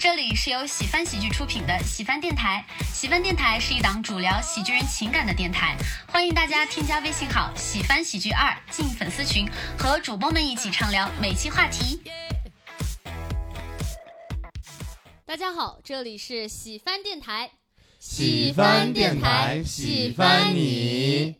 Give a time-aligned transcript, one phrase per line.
[0.00, 2.64] 这里是由喜翻喜剧出品的喜翻电台。
[2.90, 5.76] 喜翻电台是一档主聊喜剧人情感的电台，
[6.06, 9.46] 欢迎大家添加微信号“喜翻喜剧二”进粉丝群，
[9.78, 12.00] 和主播们一起畅聊每期话题。
[15.26, 17.50] 大家好，这里是喜翻电台，
[17.98, 21.36] 喜翻电台，喜翻你。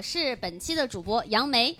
[0.00, 1.76] 我是本期的主播杨梅，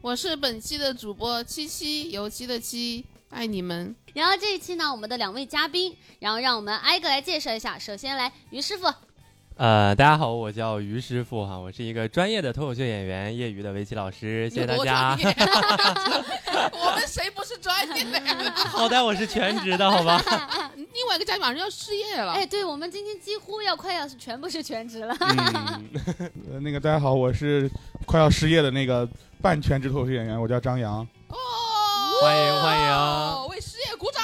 [0.00, 3.94] 我是本期的主播七七，油漆的漆，爱你们。
[4.12, 7.78] 然后这一期呢，我们的两位嘉宾，然后让我们挨个来介绍一下。
[7.78, 8.92] 首先来于师傅，
[9.60, 15.14] 呃，大家好，我叫于师傅哈，我是一个专业的脱口秀演员，业余的围棋老师，谢谢大家。
[16.72, 18.54] 我们谁不是专业的呀？
[18.56, 20.18] 好歹我是全职的，好吧？
[20.74, 22.32] 另外一个嘉宾马上要失业了。
[22.32, 25.14] 哎，对，我们今天几乎要快要是全部是全职了。
[26.50, 27.70] 呃，那个大家好，我是
[28.06, 29.06] 快要失业的那个
[29.42, 31.06] 半全职脱口秀演员，我叫张扬。
[31.28, 31.36] 哦，
[32.22, 34.22] 欢迎欢迎，为失业鼓掌。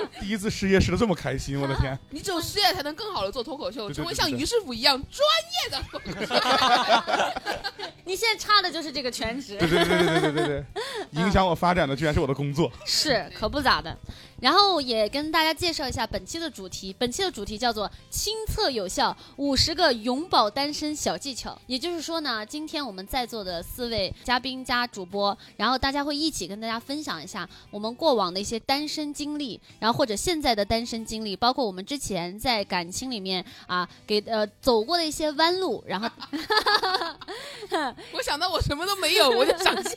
[0.20, 1.98] 第一次失业失的这么开心，我的天！
[2.10, 7.34] 你只有失业才能更好的做脱口秀，成为像于师傅一样专业的。
[8.04, 9.56] 你现在差的就是这个全职。
[9.58, 10.64] 对对对对对对对，
[11.22, 12.70] 影响我发展的居然是我的工作。
[12.86, 13.96] 是，可不咋的。
[14.40, 21.58] 然后也跟大家介绍一下本期的主题，本期的主题叫做亲测有效五十个永葆单身小技巧。
[21.66, 35.82] 也就是说呢，今天我们在座的四位嘉宾加主播，然后大家会一起跟大家分享一下我们过往的一些单身经历，然后或者现在的单身经历，包括我们之前在感情里面啊给呃走过的一些弯路。
[35.86, 36.08] 然后，
[38.12, 39.90] 我想到我什么都没有，我就想笑。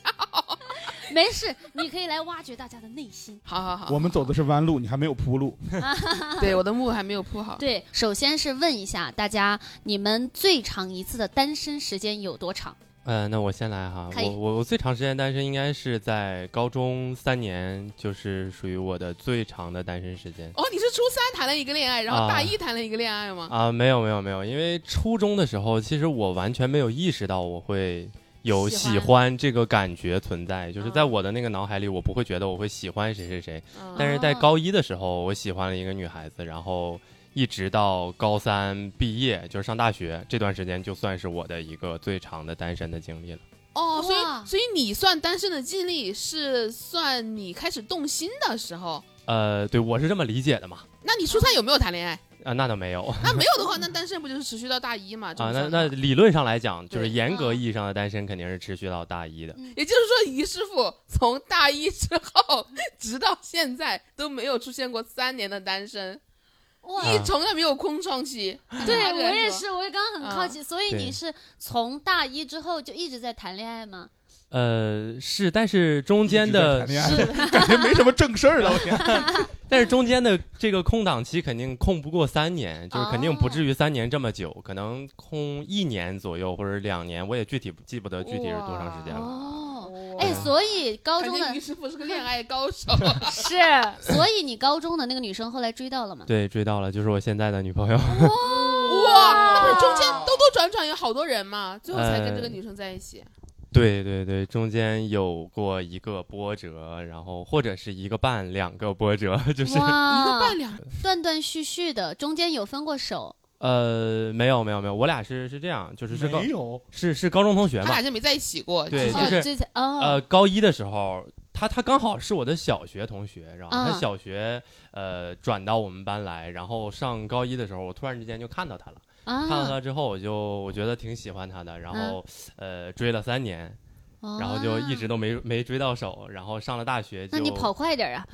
[1.14, 3.38] 没事，你可以来挖掘大家的内心。
[3.44, 5.56] 好好好，我们走的是弯路，你还没有铺路。
[6.40, 7.56] 对，我的路还没有铺好。
[7.58, 12.74] 对，首先是问一下大家，你们最长一次的单身时间有多长？
[13.04, 20.48] 呃，那我先来哈，我我我最长时间单身应该是在高中三年，就是属于我的最长的单身时间。
[20.54, 23.48] 哦，你是初三谈了一个恋爱，然后大一谈了一个恋爱吗？
[23.50, 28.08] 啊，没有没有没有，因为初中的时候，其实我完全没有意识到我会。
[28.42, 33.62] 有喜欢这个感觉存在，就是在我的那个脑海里，我不会觉得我会喜欢谁谁谁。
[33.96, 37.00] 但是在高一的时候，我喜欢了一个女孩子，然后
[37.34, 43.38] 一直到高三毕业，就是上大学这段时间，就算是我的一个最长的单身的经历了。
[43.74, 49.02] 哦，所以所以你算单身的经历是算你开始动心的时候？
[49.24, 50.80] 呃，对，我是这么理解的嘛。
[51.02, 52.18] 那你初三有没有谈恋爱？
[52.44, 53.14] 啊，那倒没有。
[53.22, 55.28] 那没有的话，那单身不就是持续到大一嘛？
[55.38, 59.54] 啊，那那理论上来讲，就是严格意义上的单身肯定是持续到大一的。
[59.76, 62.66] 也就是说，于师傅从大一之后
[62.98, 66.20] 直到现在都没有出现过三年的单身，
[66.82, 68.58] 一从来没有空窗期。
[68.86, 74.08] 对我也是，我也刚刚很好奇，所以你是从大一之后就一直在谈恋爱吗？
[74.52, 78.96] 呃，是，但是中间的是 感觉没什么正事儿了，我天。
[79.66, 89.22] 但是中间的这个空档期肯定空不过三年，就是肯定不至于三年这么久，可能空一年左右或者两年，我也具体记不得具体是多长时间了。
[89.22, 89.90] 哦，
[90.20, 92.92] 哎，所以高中的于师傅是个恋爱高手。
[93.32, 93.56] 是，
[94.00, 96.26] 所以你高中的那个女生后来追到了吗？
[96.28, 97.96] 对，追到了，就是我现在的女朋友。
[97.96, 99.32] 哇，
[99.64, 103.24] 那中间兜兜转转有好多人嘛，最后才跟这个女生在一起。
[103.72, 113.34] 对对对，中间有过一个波折，然后或者是一个半两个波折， 就是一个半两断断续续的，中间有分过手？
[113.58, 124.60] 呃，没有没有没有，我俩是是这样，就是是没有，是是高中同学嘛，他俩就没在一起过，对，就是呃高一的时候，他他刚好是我的小学同学，然后他小学
[124.90, 128.96] 呃转到我们班来，然后上高一的时候，我突然之间就看到他了。
[129.24, 132.24] 看了他之后，我就我觉得挺喜欢他的，然后
[132.56, 133.76] 呃追了三年，
[134.20, 138.26] 然后就一直都没没追到手，然后上了大学，那你跑快点啊！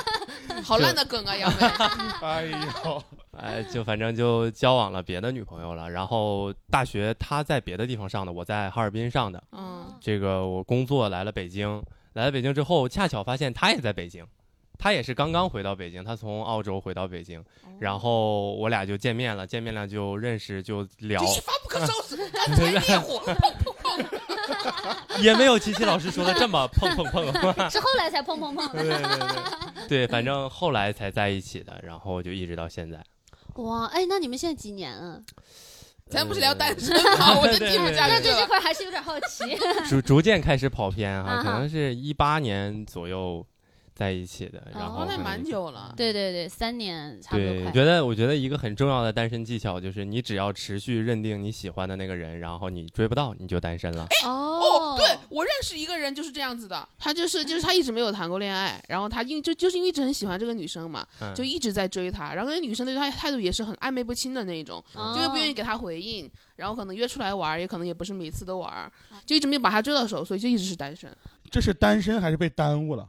[0.64, 1.66] 好烂的梗啊，杨梅！
[2.26, 3.02] 哎呦，
[3.32, 11.82] 哎，就反正就交往了别的女朋友了，然后大学他在别的地方上的，我在哈尔滨上的，嗯，这个我工作来了北京，
[12.14, 14.26] 来了北京之后，恰巧发现他也在北京。
[14.80, 17.44] 他也是刚刚回到北京，他从澳洲回到北京，
[17.78, 21.22] 然后我俩就见面了，见面了就认识就聊。
[21.22, 25.22] 一发不可收拾，干柴烈火，碰碰碰。
[25.22, 27.24] 也没有琪琪老师说的这么碰碰碰。
[27.70, 28.66] 是后来才碰碰碰。
[28.72, 33.04] 对对对，对，反正后来才在一起的，然后就一直到现在。
[33.56, 35.22] 哇，哎，那你们现在几年了？
[36.08, 37.36] 咱不是聊单身吗？
[37.38, 38.14] 我就听不下去。
[38.14, 39.44] 那对这块还是有点好奇。
[39.88, 43.46] 逐逐渐开始跑偏哈，可能是一八年左右。
[44.00, 45.92] 在一起的，然后哦那蛮久了。
[45.94, 47.70] 对对对，三年差不多对，快。
[47.70, 54.06] 觉得我觉得一个很重要的单身技巧就是，你只要持续认定你喜欢的那个人，然后你追不到，你就单身了。
[54.24, 68.90] 哦，对我认识一个人就是这样子的，他就是就是他一直没有谈过恋爱，然后他因就就是因为一直很喜欢这个女生嘛，嗯就一直在追她，然后那女生对他态度也是很暧昧不清的那一种，哦就又不愿意给他回应，然后可能约出来玩儿，也可能也不是每次都玩儿，
[69.26, 71.14] 就一直没有把他追到手，所以就一直是单身。
[71.50, 73.06] 这是单身还是被耽误了？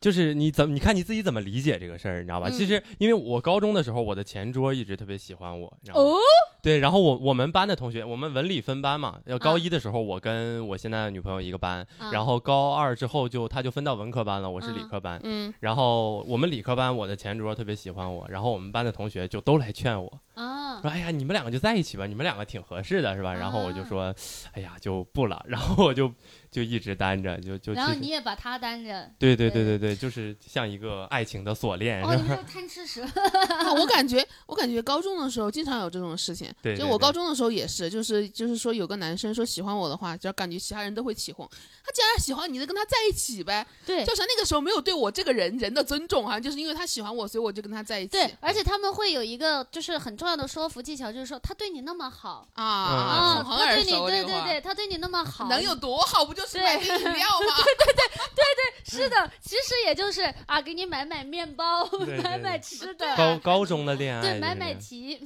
[0.00, 2.48] 就是你怎么，你看你自己怎么理解这个事儿，你知道吧？
[2.48, 6.02] 嗯其实因为我高中的时候，我的前桌一直特别喜欢我，然后？
[6.02, 6.16] 哦，
[6.62, 9.18] 对，然后我我们班的同学，我们文理分班嘛。
[9.26, 15.20] 要高啊一的时候，我跟我现在的女朋友一个班，啊然后高二之后就他就分到文科班了，我是理嗯科班。
[15.24, 24.14] 嗯，然后我们理科班，我的前桌特别喜欢我，然后我们班的同学就都来劝我啊说：“哎呀，你们两个就在一起吧，你们两个挺合适的，是吧？”然后我就啊说
[24.54, 25.42] ：“哎呀，就不了。
[25.48, 26.12] ”然后我就
[26.52, 29.10] 就一直单着，就就然后你也把他单着。
[29.18, 32.22] 对对对对对对，就是像一个爱情的锁链，哦，是吧？
[32.22, 33.02] 你们就贪吃蛇。
[33.02, 41.48] 啊我感觉我感觉高中的时候经常有这种事情，对对对就我高中的时候也是，就是就是说有个男生说喜欢我的话，只要感觉其他人都会起哄，
[41.82, 43.66] 他既然喜欢你，就跟他在一起呗。
[43.86, 48.10] 对就是那个时候没有对我这个人人的尊重，好像就是因为他喜欢我，所以我就跟他在一起。
[48.10, 56.24] 对，而且他们会有一个就是很重要的说服技巧，就是说他对你那么好啊，啊，很很耳他对你对对对，他对你那么好，能有多好？
[56.24, 57.54] 不就是买瓶饮料吗？
[58.84, 65.18] 是的，其实也就是啊，给你买买面包， 对对买买吃的，高高中的恋爱，对，买买题，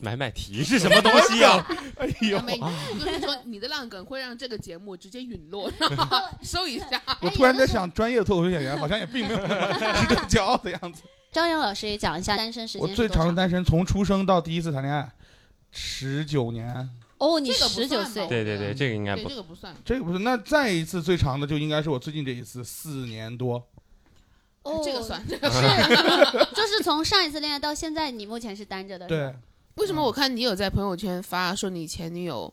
[0.00, 1.66] 买买题是什么东西啊？
[1.98, 2.40] 哎呦，
[2.98, 7.00] 就是说你的烂梗会让这个节目直接陨落，然后 收一下。
[7.20, 11.02] 我突然在想，专业的脱口秀演员好像也并没有那么值得骄傲的样子。
[11.30, 15.12] 张扬老师也讲一下单身时间我最长的单身，从出生到第一次谈恋爱，
[15.70, 16.88] 十九年。
[17.18, 19.74] 哦，你十九岁，对对对，这个应该这个不算。
[19.84, 23.64] 这个不是，那再一次最长的就应该是我最近这一次，四年多。
[24.62, 25.90] 哦，这个算，这个是，算。
[26.54, 29.34] 就是从上一次恋爱到现在，你目前是单着的，对，
[29.76, 32.52] 为什么我看你有在朋友圈发说你前女友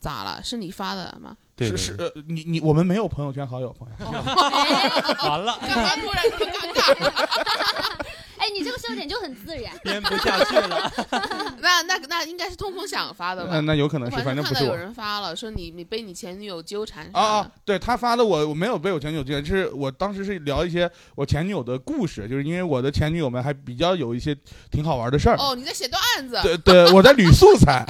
[0.00, 0.40] 咋了？
[0.42, 1.36] 是你发的吗？
[1.56, 3.94] 对对是是呃，你你我们没有朋友圈好友，朋友。
[5.28, 8.06] 完了，干嘛突然这么尴尬？
[8.48, 10.90] 哎，你这个笑点就很自然，编不下去了。
[11.60, 13.60] 那那那应该是通风响发的吧那？
[13.60, 14.76] 那有可能是，反正看到有反正不是我。
[14.76, 24.34] 人发了，说你你被你前女友纠缠啥啊啊，对他发的我我没有被我前女友见，就是我当时是聊一些我前女友的故事，就是因为我的前女友们还比较有一些
[24.70, 25.36] 挺好玩的事儿。
[25.36, 26.40] 哦，你在写段子。
[26.42, 27.86] 对对，我在捋素材，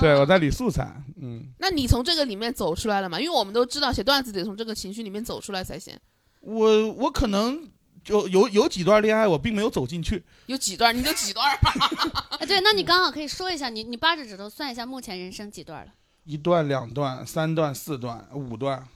[0.00, 0.88] 对哦我在捋素材，
[1.22, 3.20] 嗯，那你从这个里面走出来了吗？
[3.20, 5.94] 因为我们都知道写段子得从这个情绪里面走出来才行。
[6.40, 7.68] 我我可能
[8.02, 10.96] 就有有几段恋爱我并没有走进去，有几段？
[10.96, 11.46] 你就几段？
[12.38, 15.92] 哎，对，那你刚好可以说一下，你你扒着指头算一下，目前人生几段了？
[16.24, 18.86] 一段、两段、三段、四段、五段，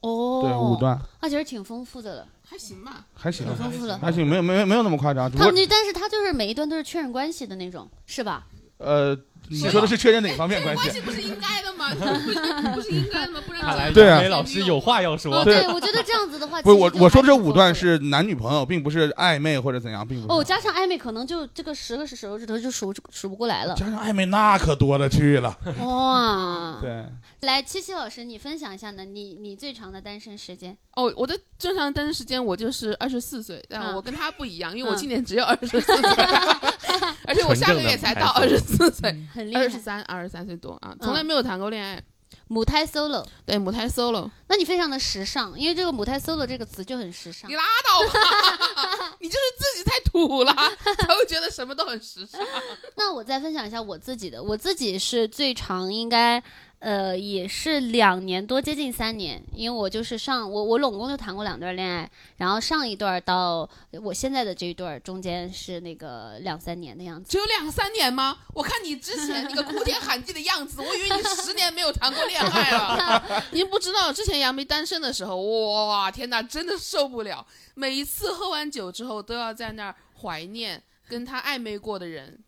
[0.00, 3.06] 哦对，五，段那其实挺丰富的了，还行吧。
[3.14, 3.96] 还行挺，丰富的。
[3.98, 8.46] 还行，没有没有没有那么夸张，他们，但是他就是每一段都是确认关系的那种，是吧？
[8.78, 9.16] 呃，
[9.48, 10.82] 你说的是确认哪方面关系？
[10.82, 11.90] 关系不是应该的吗？
[11.94, 13.40] 不是不是应该的吗？
[13.46, 15.44] 不然看来对啊梅老师有话要说哦，。
[15.44, 20.32] 对，我觉得这样子的话，不是我我说这五段是男女朋友，并不是暧昧或者怎样，并不是。
[20.32, 23.74] 哦，加上暧昧，可能就这个十个手指头就数数不过来了。
[23.74, 25.56] 加上暧昧那可多了去了。
[25.80, 27.04] 哇，对，
[27.40, 29.04] 来，七七老师，你分享一下呢？
[29.04, 30.76] 你你最长的单身时间？
[30.94, 36.02] 哦，我的正常单身时间我就是二十四岁，但嗯我跟他不一样，因为我嗯今年只有二十四岁，
[37.26, 42.02] 而且我下个月才到二十四岁，很厉害，二十三二十三岁多啊，从来没有谈过恋爱。
[42.48, 43.26] 母胎 solo。
[43.44, 47.54] 对，母胎 solo，那你非常的时尚，因为这个母胎 solo 这个词就很时尚你。
[47.54, 50.52] 拉倒吧， 你就是自己太土了，
[50.98, 52.40] 才会觉得什么都很时尚。
[52.96, 56.42] 那我再分享一下我自己的，我自己是最长应该。
[56.82, 63.70] 呃，也是两年多，接近三年，因为我就是上我我拢共就谈过两段恋爱，然后上一段到
[64.02, 67.30] 我现在的这一段中间是那个两三年的样子。
[67.30, 68.36] 只有两三年吗？
[68.52, 73.44] 我看你之前那个哭天喊地的样子，我以为你十年没有谈过恋爱了。
[73.54, 77.46] 您不知道，之前杨梅单身的时候，哇，天哪，真的受不了。
[77.74, 82.40] 每一次喝完酒之后，都要在那儿怀念跟她暧昧过的人，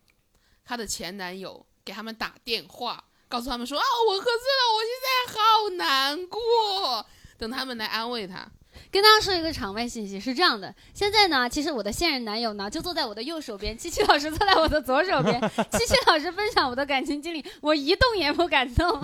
[0.64, 7.05] 她的前男友，给他们打电话，告诉他们说啊，我喝醉了，我现在好难过，
[7.37, 8.47] 等他们来安慰他。
[8.93, 15.41] 跟大家说一个场外信息是这样的，现在呢，其实我的现任男友呢就坐在我的右手边，七七老师坐在我的左手边，
[15.73, 19.00] 七七老师分享我的感情经历，我一动也不敢动。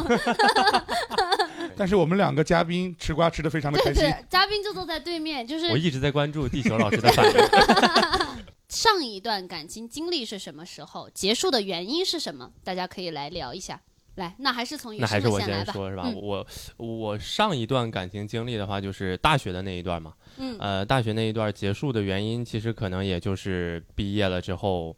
[1.77, 3.95] 但是我们两个嘉宾吃瓜吃的非常的开心。
[3.95, 7.35] 对对，嘉宾就坐在对面，就是我一直在关注地球老师的反应。
[8.71, 12.53] 上一段感情经历是什么时候，结束的原因是什么？
[12.63, 13.81] 大家可以来聊一下。
[14.21, 16.05] 来，那还是从那还是我先说是吧？
[16.07, 16.47] 嗯我
[16.77, 20.13] 我上一段感情经历的话，就是大学的那一段嘛。
[20.37, 24.97] 嗯呃，大学那一段结束的原因，其实可能也就是毕业了之后，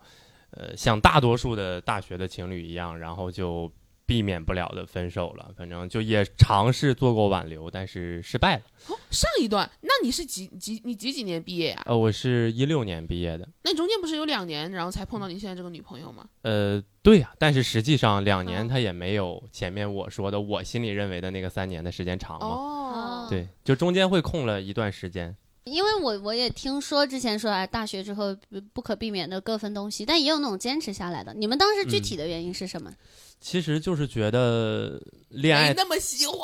[0.51, 3.71] 呃，像大多数的大学的情侣一样，然后就
[4.05, 5.51] 避免不了的分手了。
[5.57, 8.63] 反正就也尝试做过挽留，但是失败了。
[8.89, 13.49] 哦，上一段，那你是几几你几几年毕业呀、呃，我是一六年毕业的。
[13.63, 16.27] 那你中间不是有两年，然后才碰到你现在这个女朋友吗？
[16.43, 22.47] 呃，对呀、但是实际上两年哦他也没有前面我说的我心里认为的那个三年的时间长嘛。
[22.47, 25.37] 哦，对，就中间会空了一段时间。
[25.65, 31.33] 因为我我也听说之前说啊，大学之后不不可避免的各分东西，但也有那种坚持下来的。
[31.35, 32.93] 你们当时具嗯体的原因是什么？
[33.41, 36.39] 其实就是觉得恋爱那么喜欢。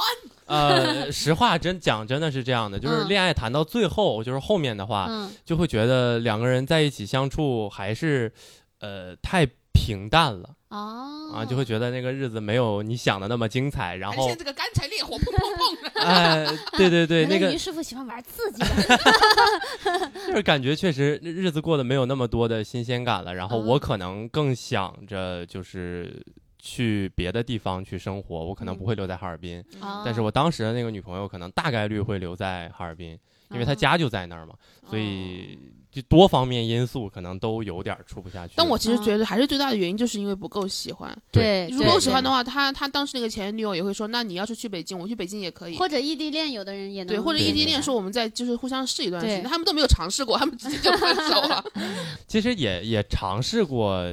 [0.47, 8.33] 呃，实话真讲，真的是这样的，就是嗯恋爱谈到最后，就是后面的话，嗯就会觉得两个人在一起相处还是，
[8.81, 9.45] 呃，太
[9.89, 13.97] 平淡了哦啊，就会觉得那个日子没有你想的那么精彩。
[13.97, 16.01] 然后这个干柴烈火，砰砰砰。
[16.05, 18.69] 哎，对对对，那个于师傅喜欢玩刺激的。
[20.29, 23.35] 就是感觉确实日子过得没有那么多的新鲜感了。
[23.35, 26.23] 然后嗯我可能更想着就是
[26.59, 29.65] 去别的地方去生活，我可能不会留在哈尔滨。
[29.81, 33.19] 哦但是我当时的那个女朋友可能大概率会留在哈尔滨，
[33.51, 34.55] 因为她哦家就在那儿嘛，
[34.89, 35.59] 所以
[36.01, 38.53] 就多方面因素可能都有点儿处不下去。
[38.57, 41.17] 但我其实觉得还是最大的原因就是因为不够喜欢。
[41.33, 45.77] 对，如果喜欢的的话，他他当时那个前女友也会说，那你要是去北京，我去北京也可以。
[45.77, 51.65] 或者异地恋，有的人也能对，或者异地恋说我们在就是互相试一段时间，他们都没有尝试过，他们直接就分手了。
[52.29, 54.05] 其实也也尝试过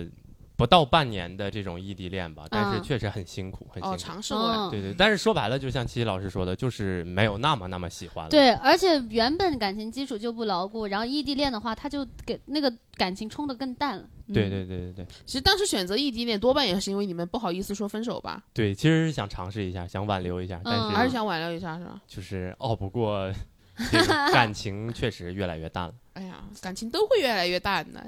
[0.58, 3.98] 不到半年的这种异地恋吧，但是嗯确实很辛苦，很辛哦，苦。
[3.98, 8.30] 尝试过对对，但是说白了，就像七七老师说的，就是没有那么那么喜欢了。
[8.30, 14.04] 对，而且原本感情基础就不牢固，然后异地恋的话，他就给那个感情冲得更淡了。
[14.34, 22.02] 对嗯对对对对其实当时选择异地恋，多半也是因为你们不好意思说分手吧，对，其实是想尝试一下，想挽留一下，但嗯是还是想挽留一下，是吧？
[22.08, 23.32] 就是拗不过
[24.32, 25.94] 感情，确实越来越淡了。
[26.16, 28.00] 哎呀，感情都会越来越淡的。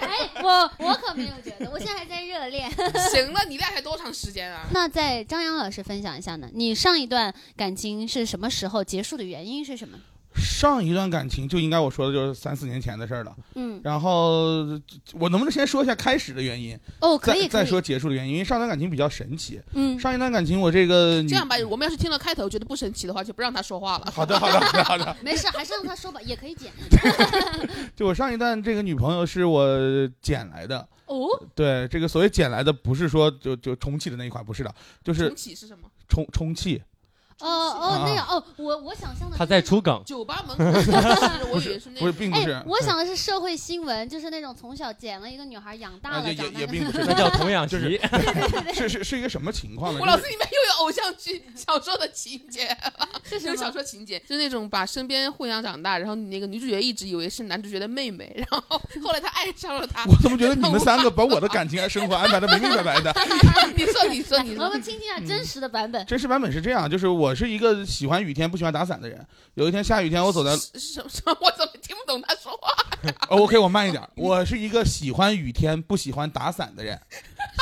[0.00, 2.68] 哎我我可没有觉得，我现在还在热恋。
[3.12, 4.66] 行了，你俩还多长时间啊？
[4.72, 6.48] 那在张扬老师分享一下呢？
[6.52, 9.98] 你上一段感情是什么时候结束的原因是什么？
[10.34, 13.34] 上一段感情就应该我说的就是三四年前的事儿了。
[13.54, 14.64] 嗯，然后
[15.12, 18.34] 我能不能先说一下开始的原因，哦，可以，再再说结束的原因？
[18.34, 19.60] 因为上段感情比较神奇。
[19.74, 24.10] 嗯，上一段感情我这个这样吧，我们要是听了开头觉得不神奇的话，就不让他说话了。
[24.12, 26.72] 好的好的好的好的，没事，还是让他说吧，也可以剪。
[27.94, 29.66] 就我上一段这个女朋友是我
[30.20, 30.86] 捡来的。
[31.06, 34.74] 哦，对，这个所谓捡来的不是说就就重启的那一款，不是的，
[35.04, 35.88] 就是重启是什么？
[36.08, 36.82] 充充气。
[37.40, 40.90] 哦哦，那样哦，我我想象的他在出梗，酒吧门口 是，
[41.50, 42.14] 我以为是那不是，种。
[42.18, 48.00] 并不是哎，，我想的是社会新闻，就是那种从小捡了一个女孩养大也长大的也也并不是， 那叫童养就是媳。
[48.74, 50.00] 是是是一个什么情况呢？
[50.00, 52.76] 我就是老师里面又有偶像剧小说的情节，
[53.24, 53.72] 是小么？
[53.72, 60.04] 说情节，就那种把身边互相长大，然后你那个女主角一直以为是男主角的妹妹，然后后来她爱上了他。
[60.06, 63.12] 我怎么觉得你们三个把我的感情生活安排的明明白白的？
[63.76, 66.04] 你说，你说，你说我们，听听下真实的版本。
[66.06, 69.24] 真实版本是这样，就是我是一个喜欢雨天不喜欢打伞的人。
[69.54, 71.38] 有一天下雨天，我走在是什么？
[71.40, 72.74] 我怎么听不懂他说话？
[73.30, 74.02] 哦 OK，我慢一点。
[74.16, 77.00] 我是一个喜欢雨天不喜欢打伞的人，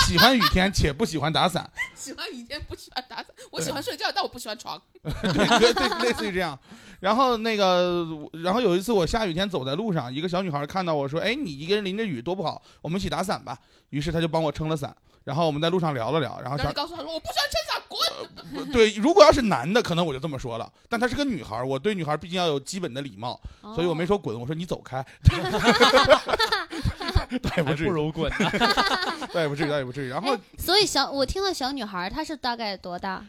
[0.07, 1.71] 喜欢雨天且不喜欢打伞。
[1.95, 3.27] 喜欢雨天，不喜欢打伞。
[3.51, 4.81] 我喜欢睡觉，但我不喜欢床。
[5.03, 6.59] 对对对，类似于这样。
[7.01, 8.07] 然后那个，
[8.45, 13.59] 然后有一次我下雨天走在路上，一个小女孩看到我说：“哎，你一个人淋着雨多不好，我们一起打伞吧。”
[13.93, 14.95] 于是他就帮我撑了伞。
[15.25, 18.73] 然后我们在路上聊了聊，然后小然后你告诉他说我不需要撑伞，滚。
[18.73, 20.69] 对，如果要是男的，可能我就这么说了。
[20.89, 25.01] 但她是个女孩，我对女孩毕竟要有基本的礼貌，哦所以我没说滚，我说你走开。
[27.31, 28.51] 对，不还至于，不如滚呢。
[29.33, 30.09] 倒也不至于，倒也不至于。
[30.09, 33.25] 然后哎，所以小我听了小女孩，她是大概多大？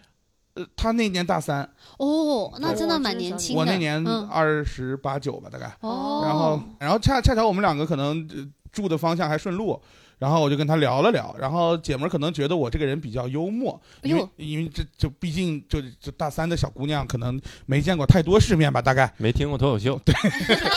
[0.55, 1.61] 呃，她那年大三，
[1.99, 3.59] 哦，那真的蛮年轻的。
[3.59, 5.71] 我那年嗯二十八九吧，大概。
[5.81, 8.43] 哦，然后，然后恰恰巧我们两个可能、呃
[8.73, 9.79] 住的方向还顺路，
[10.23, 19.13] 然后我就跟她聊了聊，然后姐们儿可能觉得我这个人比较幽默，因为因为这就毕竟就就大三的小姑娘可能没见过太多世面吧，大概。
[19.17, 20.15] 没听过脱口秀，对，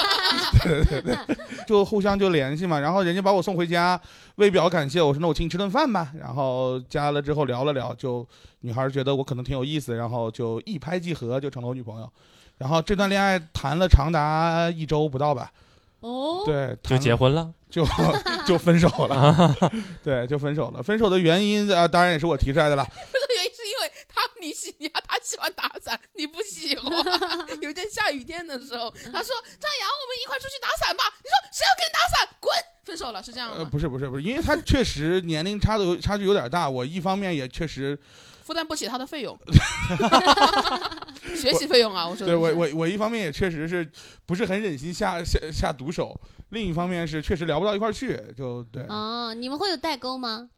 [0.64, 1.36] 对对对。
[1.64, 4.00] 就互相就联系嘛，然后人家把我送回家，
[4.34, 8.26] 为表感谢，我说那我请你吃顿饭吧，然后加了之后聊了聊，就
[8.62, 12.12] 女孩觉得我可能挺有意思，然后就一拍即合，就成了我女朋友。
[12.58, 15.52] 然后这段恋爱谈了长达一周不到吧，
[16.00, 17.52] 哦，对，就结婚了。
[17.68, 17.86] 就
[18.46, 19.54] 就分手了，
[20.02, 20.82] 对，就分手了。
[20.82, 22.86] 分手的原因啊、当然也是我提出来的了。
[23.12, 26.90] 这个原因是因为他你喜你他喜欢打伞，你不喜欢。
[27.60, 31.04] 有一天下雨天的时候，他说张扬，我们一块出去打伞吧。
[31.18, 32.28] 你说谁要跟你打伞？
[32.40, 32.54] 滚！
[32.84, 33.68] 分手了，是这样呃，吗？
[33.70, 37.98] 不是不是不是，因为他确实年龄差的有差距有点大，我一方面也确实，
[38.46, 39.36] 负担不起他的费用，
[41.34, 42.06] 学习费用啊！
[42.06, 43.90] 我对我我我一方面也确实是
[44.24, 46.16] 不是很忍心下下下毒手，
[46.50, 50.48] 另一方面是确实聊不到一块儿去，就对，哦，你们会有代沟吗？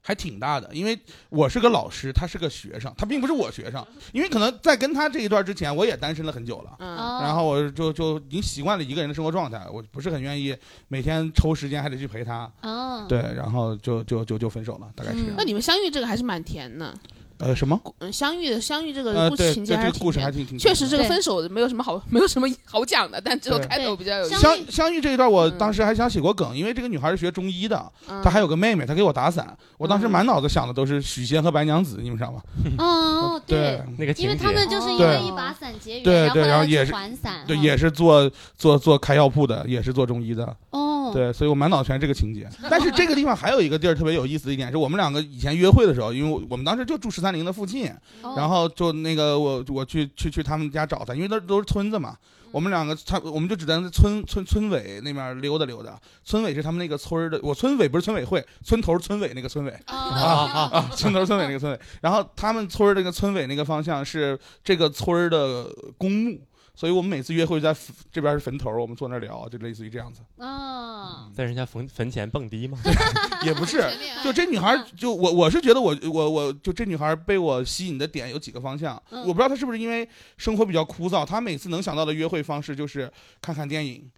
[0.00, 0.68] 还挺大的。
[0.72, 0.96] 因为
[1.30, 6.76] 我是个老师，他是个学生，他并不是我学生，因为可能在跟他这一段之前，我也单身了很久了。
[6.78, 10.56] 嗯，哦，然后我就就已经习惯了一个人的生活状态，我不是很愿意
[10.88, 15.34] 每天抽时间还得去陪他，哦，对，然后就就就就分手了，大概是这样。
[15.38, 16.92] 那你们相遇这个还是蛮甜的，
[17.38, 17.78] 呃什么？
[17.98, 24.38] 嗯，相遇的相遇这个故事情节挺确实，这个分手没有什么好， 没有什么好讲的，但只有开头比较有意思。
[24.38, 25.58] 相相遇这一段，我嗯。
[25.58, 28.20] 当时还想写过梗，因为这个女孩是学中医的，嗯。
[28.22, 30.10] 她还有个妹妹，她给我打伞，我当时嗯。
[30.10, 32.40] 满脑子想的都是许仙和白娘子，你们知道吗？
[32.78, 35.26] 哦， 对，那个情因为他们节，就是因对为。
[35.26, 42.48] 一把伞结缘，对对然后然后也是还伞，对，也是做做做开药铺的，也是做中医的，哦，对，所以我满脑子全是这个情节。
[42.70, 47.88] 但是这个地方还有一个地儿特别有意思的一点，是我们两个以前约会的时候，因为我我们当时就住十三陵的附近，
[48.22, 52.16] 哦，然后就那个我我去去去他们家找他，因为那都是村子嘛。
[52.52, 56.00] 我们两个他我们就只在村村村委那边溜达溜达。
[56.24, 61.78] 村委是他们那个村的，我村委不是村委会，村头村委那个村委哦啊啊，村头村委那个村委。
[62.00, 65.68] 然后他们村儿这个村委那个方向是这个村的
[65.98, 66.40] 公墓，
[66.76, 70.20] 所以我们每次约会在坟这边是坟头，我们坐那儿聊，就类似于这样子。
[70.36, 72.78] 哦，在人家坟坟前蹦迪吗？
[73.42, 73.82] 也不是，
[74.22, 84.08] 就这女孩儿，就我我是觉得我我我就这女孩儿被我吸引的点有几个方向，嗯我不知道她是不是因为生活比较枯燥，她每次能想到的约会方式就是看看电影。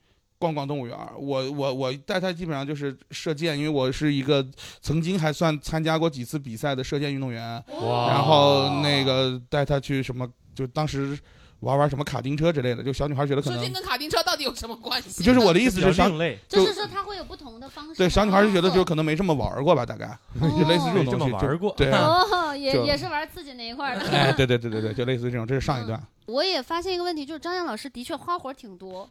[0.40, 4.46] 逛逛动物园儿，我我我带她基本上就是射箭，因为我是一个
[4.80, 10.24] 曾经还算参加过几次比赛的射箭运动员，哇然后那个带她去什么，
[10.54, 11.18] 就当时
[11.60, 15.22] 玩玩什么卡丁车之类的，就小女孩觉得可能射箭跟卡丁车到底有什么关系？
[15.24, 21.74] 就是我的意思是小另类，就就是说他会有不同的方式，对小女孩就觉得就哦可能没这么玩过吧，大概就类似这没这么种东西，就玩过。
[21.76, 21.90] 对。
[21.90, 24.08] 哦，也也是玩刺激那一块的。
[24.10, 26.00] 哎，对对对对对，就类似于这种，这是上一段。
[26.26, 29.08] 我也发现一个问题，就是张燕老师的确花活挺多，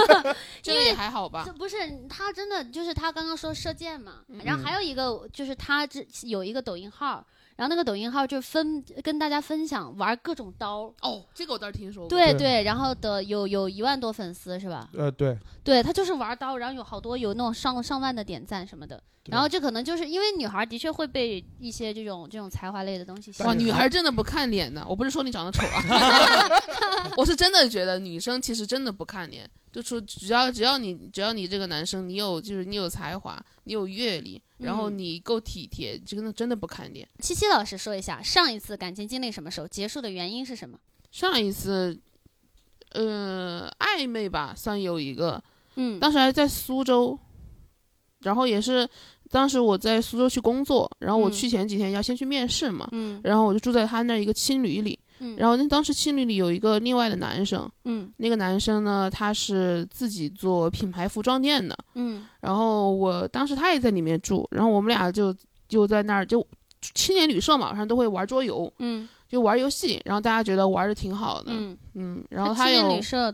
[0.64, 1.52] 因为还好吧这。
[1.52, 7.26] 不是他真的就是他刚刚说射箭嘛，嗯然后还有一个就是他这有一个抖音号，
[7.60, 12.08] 然后那个抖音号就分跟大家分享玩各种刀，哦，这个我倒是听说过。
[12.08, 14.88] 对对对，然后的有有一万多粉丝是吧？
[14.94, 23.66] 呃，对，对他就是玩刀，然后有好多有那种上上万的点赞什么的，对然后这可能就是因为女孩的确会被一些这种这种才华类的东西吸哇，引。
[23.66, 24.84] 女孩真的不看脸的。
[24.88, 26.48] 我不是说你长得丑啊，
[27.16, 37.06] 我是真的觉得女生其实真的不看脸，就说只要只要你只要你这个男生你有就是你有才华，你有阅历，然后嗯你够体贴，真的真的不看脸。
[37.18, 40.78] 七七老师说一下上一次感情经历什么时候结束的原因是什么？
[41.12, 42.00] 上一次，
[42.92, 45.42] 呃，暧昧吧，算有一个，
[45.76, 47.18] 嗯当时还在苏州，
[48.22, 48.88] 然后也是
[49.30, 55.36] 当时我在苏州去工作，然后我嗯去前几天要先去面试嘛，嗯然后我就住在他那一个青旅里，嗯。
[55.36, 62.26] 然后那当时青旅里有一个另外的男生，嗯那个男生呢，他是自己做品牌服装店的，嗯。
[62.40, 65.34] 然后我当时他也在里面住，然后我们俩就
[65.68, 66.46] 就在那儿就
[66.94, 73.32] 青年旅社嘛，晚上都会玩桌游，嗯就玩游戏，然后大家觉得玩的挺好的，嗯，嗯，然后他有年旅社，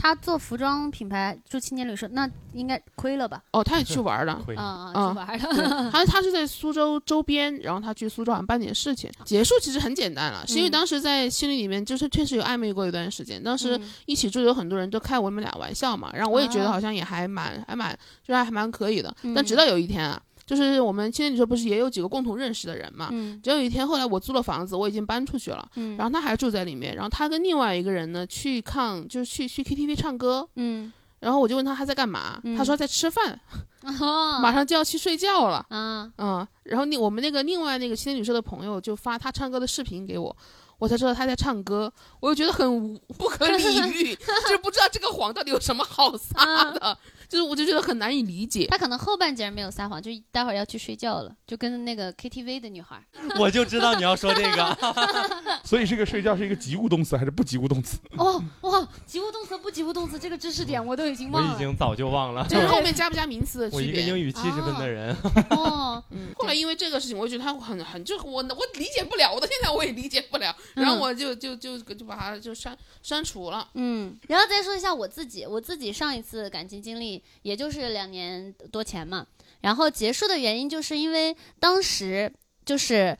[0.00, 3.42] 他做服装品牌住青年旅社，那应该亏了吧？
[3.52, 4.40] 哦，他也去玩了。
[4.46, 5.90] 亏啊啊，嗯去玩对了。
[5.92, 9.10] 他他是在苏州周边，然后他去苏州好像办点事情。
[9.26, 17.92] 结束其实很简单了，是因为嗯当时在心里里面就是确实有暧昧过一段时间，当时嗯一起住有很多人都开我们俩玩笑嘛，然后我也觉得哦好像也还蛮还蛮
[18.26, 19.14] 就是还蛮可以的。
[19.34, 20.18] 但嗯直到有一天啊，
[20.50, 25.64] 就是我们青年旅社不是也有几个共同认识的人嘛，嗯直到有一天后来我租了房子，我已经搬出去了。
[25.76, 33.38] 嗯，然后他还住在里面，然后他跟另外一个人呢去看，就是去去 KTV 唱歌，嗯，然后我就问他他在干嘛，嗯他说在吃饭，
[33.86, 35.64] 哦马上就要去睡觉了。
[35.68, 40.36] 啊，嗯，然后那我们那个另外那个青年旅社的朋友就发他唱歌的视频给我，
[40.78, 46.34] 我才知道他在唱歌，我就觉得很无不可理喻， 就是不知道这个谎到底有什么好撒
[46.72, 46.98] 的，
[47.30, 48.66] 就是我就觉得很难以理解。
[48.66, 53.00] 他可能后半截没有撒谎，就待会儿要去睡觉了，就跟那个 KTV 的女孩。
[53.38, 54.78] 我就知道你要说这个，
[55.64, 57.98] 所以这个睡觉是一个及物动词还是不及物动词？
[58.18, 61.50] 哦哇，及物动词不及物动词这个知识点我都已经忘了。
[61.50, 62.44] 我已经早就忘了。
[62.48, 64.06] 就是后面加不加名词的我一个区别。
[64.08, 65.16] 英语七十分的人，
[65.50, 73.68] 哦，嗯，后来因为这个事情，我就觉得他很很就我我理解不了，我到现在我也理解不了，然后嗯我就就就就把它就删删除了。
[73.74, 79.26] 嗯，然后再说一下我自己，我自己上一次感情经历也就是两年多前嘛，
[79.60, 82.32] 然后结束的原因就是因为当时
[82.64, 83.16] 就是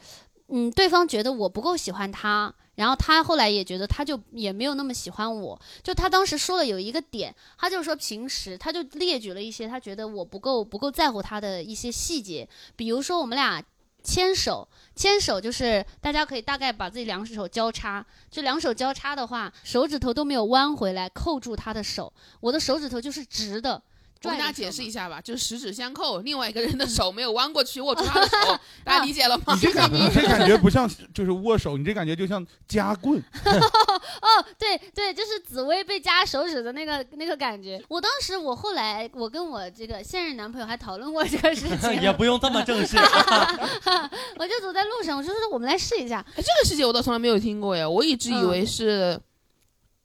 [0.49, 5.61] 嗯，对方觉得我不够喜欢他，然后他后来也觉得他就也没有那么喜欢我。
[5.83, 13.63] 就他当时说了有一个点，他就说平时他就列举了一些他觉得我不够不够在乎他的一些细节，比如说我们俩
[14.03, 23.81] 牵手，牵手就是大家可以大概把自己两手交叉，就两手交叉的话，手指头都没有弯回来扣住他的手，我的手指头就是直的。
[24.23, 28.37] 我跟大家解释一下吧，就是十指相扣，另外一个人的手没有弯过去握住他的手，
[28.85, 29.61] 大家理解了吗你？
[29.61, 33.19] 这感 你这感觉不像就是握手，你这感觉就像夹棍。
[33.43, 37.83] 哦，对对，就是紫薇被夹手指的那个那个感觉。
[37.89, 42.99] 我当时，我后来，我跟我这个现任男朋友还讨论过这个事情，也不用这么正式。
[42.99, 46.23] 我就走在路上，我就说我们来试一下。
[46.37, 49.19] 哎，这个细节我倒从来没有听过呀，我一直以为是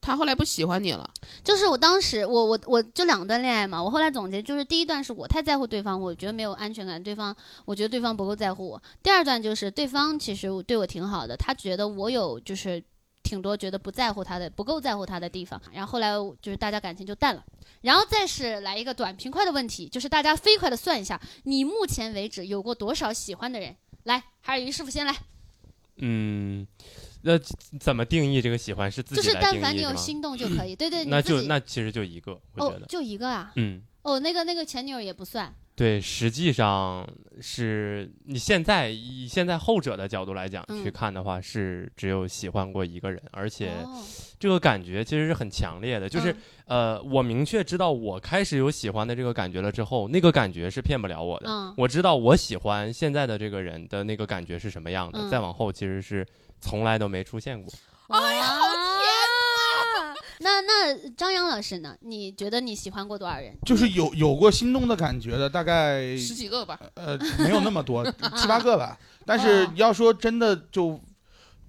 [0.06, 1.10] 他后来不喜欢你了。
[1.44, 8.82] 就是我当时，我我我就两段恋爱嘛，我后来总结就是第一段是我太在乎对方，我觉得没有安全感，对方我觉得对方不够在乎我。
[9.02, 12.84] 第二段就是对方其实对我挺好的，他觉得我有就是
[13.24, 17.44] 挺多觉得不在乎他的、不够在乎他的地方，然后后来就是大家感情就淡了。
[17.82, 23.76] 然后再是来一个短平快的问题，就是大家飞快的算一下，你目前为止有过多少喜欢的人？
[24.04, 25.16] 来，还是于师傅先来，
[25.98, 26.68] 嗯，
[27.26, 27.40] 那
[27.80, 29.96] 怎么定义这个喜欢是自己就是但凡你有？
[29.96, 30.76] 心动就可以。
[30.76, 33.52] 对对，那就那其实就一个，我哦觉得，，就一个啊。
[33.56, 33.82] 嗯。
[34.04, 35.52] 哦，那个那个前女友也不算。
[35.76, 37.06] 对，实际上
[37.42, 44.02] 是你现在以现在后者的角度来讲、嗯去看的话，是只有喜欢过一个人，而且哦
[44.40, 46.08] 这个感觉其实是很强烈的。
[46.08, 46.34] 就是、
[46.66, 51.50] 呃，我明确知道我开始有喜欢的这个感觉了之后，那个感觉是骗不了我的。
[51.50, 56.26] 嗯我知道我喜欢现在的这个人的那个感觉是什么样的，嗯再往后其实是
[56.62, 57.74] 从来都没出现过。
[58.08, 58.75] 哎呀！
[60.40, 61.96] 那那张扬老师呢？
[62.02, 63.58] 你觉得你喜欢过多少人？
[63.66, 68.04] 就是有有过心动的感觉的，大概十几个吧，呃没有那么多，
[68.36, 68.98] 七八个吧。
[69.26, 71.00] 但是哦要说真的就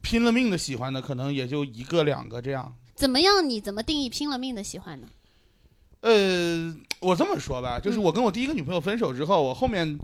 [0.03, 2.75] 拼了命的喜欢的，可能也就一个两个这样。
[2.95, 3.49] 怎么样？
[3.49, 5.07] 你怎么定义拼了命的喜欢呢？
[6.01, 9.99] 呃，我这么说吧，就是嗯我跟我第一个女朋友分手之后，我后面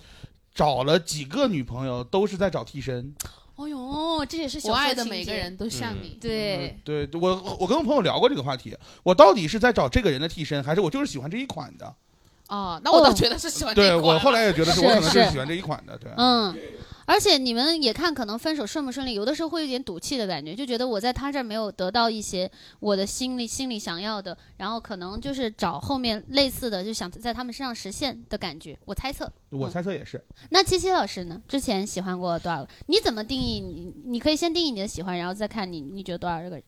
[0.54, 3.14] 找了几个女朋友，都是在找替身。
[3.62, 6.18] 哦呦，这也是小我爱的每个人都像嗯你。
[6.20, 11.94] 对，对，对我我跟我朋友聊过这个话题，我到底是在找这个人的替身，还是我就是喜欢这一款的？
[12.48, 16.10] 哦，那我倒哦觉得是喜欢这一对我后来也觉得是是我可能就是是喜欢这一款的，对。
[16.16, 16.54] 嗯。
[17.04, 28.78] 而且你们也看，可能分手顺不顺利，有的时候会有点赌气的感觉，就觉得我在他这儿没有得到一些我的心里心里想要的，然后可能就是找后面类似的，就想在他们身上实现的感觉。
[28.84, 29.30] 我猜测。
[29.50, 30.22] 我猜测也是。
[30.50, 31.40] 那七七老师呢？
[31.46, 32.68] 之前喜欢过多少个？
[32.86, 33.92] 你怎么定义你？
[34.04, 36.62] 你可以先定义你的喜欢，然后再看你你觉得多少个人？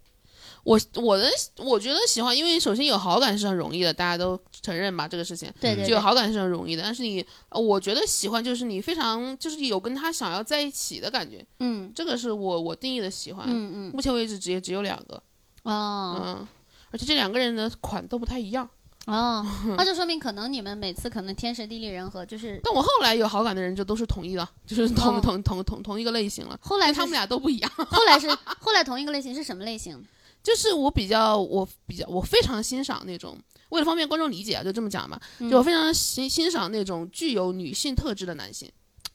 [0.64, 5.53] 我我的我觉得喜欢，因为首先有好感是很容易的，大家都承认吧这个事情。
[5.61, 13.46] 对对对，就有好感是很容易的，但是你，呃我觉得喜欢就是你非常就是有跟他想要在一起的感觉，嗯这个是我我定义的喜欢。
[13.46, 15.22] 嗯嗯目前为止只也只有两个，
[15.64, 16.48] 哦嗯，
[16.90, 18.68] 而且这两个人的款都不太一样。
[19.07, 19.44] 哦，
[19.77, 26.59] 那就说明可能你们每次可能天时地利人和，就是但我后来有好感的人就都是同一的，就是同、哦同同同同一个类型了。
[26.62, 30.03] 后来他们俩都不一样，后来是后来同一个类型是什么类型？
[30.44, 33.37] 就是我比较我比较我非常欣赏那种，
[33.70, 38.70] 为了方便观众理解啊，就这么讲嘛，嗯就我非常欣欣赏那种具有女性特质的男性。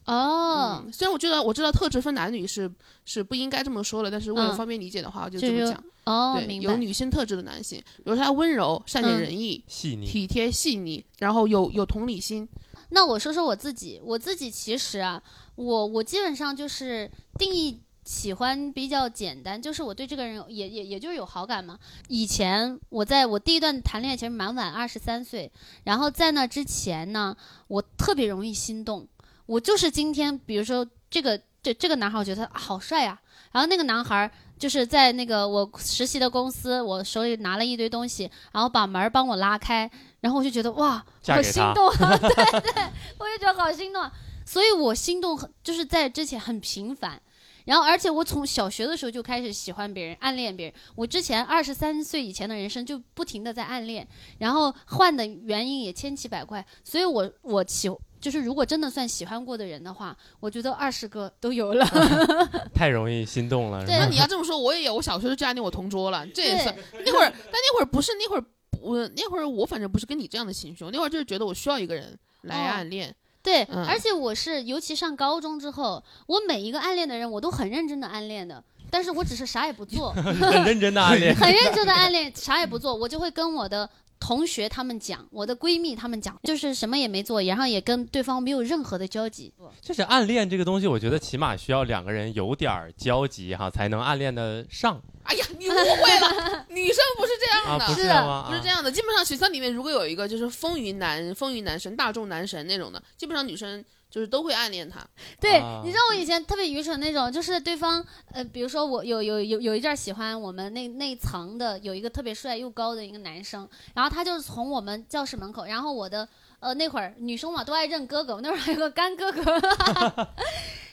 [0.06, 2.70] 哦，嗯，虽然我觉得我知道特质分男女是
[3.06, 5.84] 是不应该这么说了，但是为了嗯方便理解的话，我就就是这么讲。
[6.06, 6.76] 哦，对，有明白。
[6.78, 12.50] 女性特质的男性，比如说他温柔、善解嗯人意、细腻，体贴、细腻，然后有有同理心。
[12.90, 15.22] 那我说说我自己，我自己其实啊，
[15.54, 17.80] 我我基本上就是定义
[18.10, 21.78] 喜欢比较简单，就是我对这个人也也也就是有好感嘛。
[22.08, 25.52] 以前我在我第一段谈恋爱其实蛮晚，二十三岁，
[25.84, 29.08] 然后在那之前呢，我特别容易心动。
[29.46, 33.20] 我就是今天，比如说这个这这个男孩，我觉得他、啊好帅呀、
[33.52, 39.90] 然后那个男孩就是在那个我实习的公司，我手里拿了一堆东西，然后把门儿帮我拉开，
[40.22, 42.18] 然后我就觉得哇，好心动啊！
[42.18, 42.84] 对对，
[43.20, 44.12] 我就觉得好心动啊。
[44.48, 47.22] 所以我心动很就是在之前很频繁，
[47.70, 50.74] 然后而且我从小学的时候就开始喜欢别人、暗恋别人。
[50.96, 54.08] 我之前二十三岁以前的人生就不停的在暗恋，
[54.40, 56.66] 然后换的原因也千奇百怪。
[56.84, 57.88] 所以我我喜
[58.20, 61.86] 就是如果真的算喜欢过的人的话，我觉得二十个都有了。
[62.74, 63.86] 太容易心动了。
[63.86, 66.76] 对那你要这么说，我也有，我小学就暗恋我同桌了，这也对算。
[67.06, 68.44] 那会儿，但那会儿不是那会儿，
[68.82, 73.16] 我那会儿我反正不是跟你这样的情绪，我那会儿就是觉得我需要一个人来哦暗恋。
[73.42, 80.12] 对，嗯而且我是尤其上高中之后，我每一个暗恋的人我都很认真的暗恋的，但是我只是啥也不做。
[80.14, 81.34] 很认真的暗恋。
[81.36, 89.54] 很认真的暗恋，啥也不做，我就会跟我的同学他们讲，我的闺蜜他们讲，就是什么也没做，然后也跟对方没有任何的交集。
[89.82, 97.86] 就是暗恋这个东西，我觉得起码需要两个人有点儿交集哈，才能暗恋的上哎呀，你误会了， 女生不是这啊，样的。
[97.88, 98.02] 不是
[98.50, 105.06] 不是这样的，基本上学校里面如果有一个就是风云男、风云男神、大众男神那种的，基本上女生就是都会暗恋他。
[105.40, 116.28] 对，啊你知道我以前特别愚蠢那种，就是对方呃，比如说我有有有有一阵儿喜欢我们那那层的有一个特别帅又高的一个男生，然后他就是从我们教室门口，然后我的
[116.60, 119.44] 呃那会儿女生嘛都爱认哥哥，我那会儿还有个干哥哥。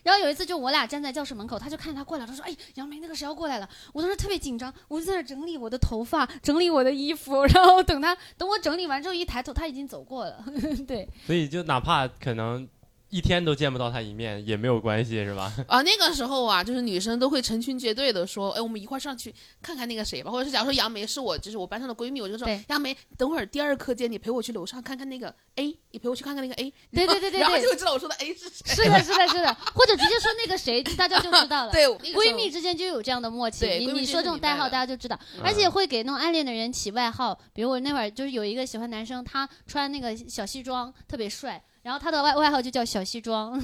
[0.07, 10.45] 然后有一次，就我俩站在教室门口，他就看见他过来，他说：“哎，杨梅那个谁要过来了。”我当时特别紧张，我就在那整理我的头发，整理我的衣服，然后等他等我整理完之后一抬头，他已经走过了。
[10.87, 12.69] 对，所以就哪怕可能
[13.11, 15.53] 一天都见不到他一面也没有关系，是吧？
[15.69, 27.40] 啊，那个时候啊，就是女生都会成群结队的说，哎，我们一块儿上去看看那个谁吧，或者是假如说杨梅是我，就是我班上的闺蜜，我就说杨梅，等会儿第二课间你陪我去楼上看看那个 A，你陪我去看看那个 A，对对对对对。
[27.40, 28.85] 然后就知道我说的 A 是谁。
[28.85, 31.71] 是的，是的，是的，或者直接说那个谁，大家就知道了。
[31.73, 35.42] 对，闺蜜之间就有这样的默契，对闺蜜之间你你说这种代号，大家就知道，嗯。
[35.45, 43.57] 而且会给那种暗恋的人起外号，比如我那会儿就是有一个喜欢男生，他穿那个小西装特别帅，然后他的外外号就叫小西装，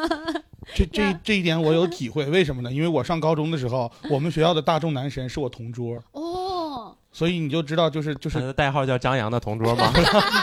[0.74, 2.72] 这这这一点我有体会，为什么呢？
[2.72, 9.92] 因为我上高中的时候，我们学校的大众男神是我同桌，哦，所以你就知道，就是就是他的代号叫张扬的同桌吗？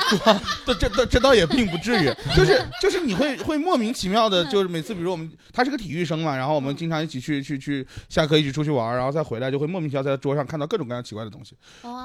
[0.64, 2.06] 这这这这倒也并不至于，
[2.38, 11.58] 就是就是你会会莫名其妙的，就是每次比如我们他是个体育生嘛，然后我们经常一起去去去下课一起出去玩，然后再回来就会莫名其妙在他桌上看到各种各样奇怪的东西，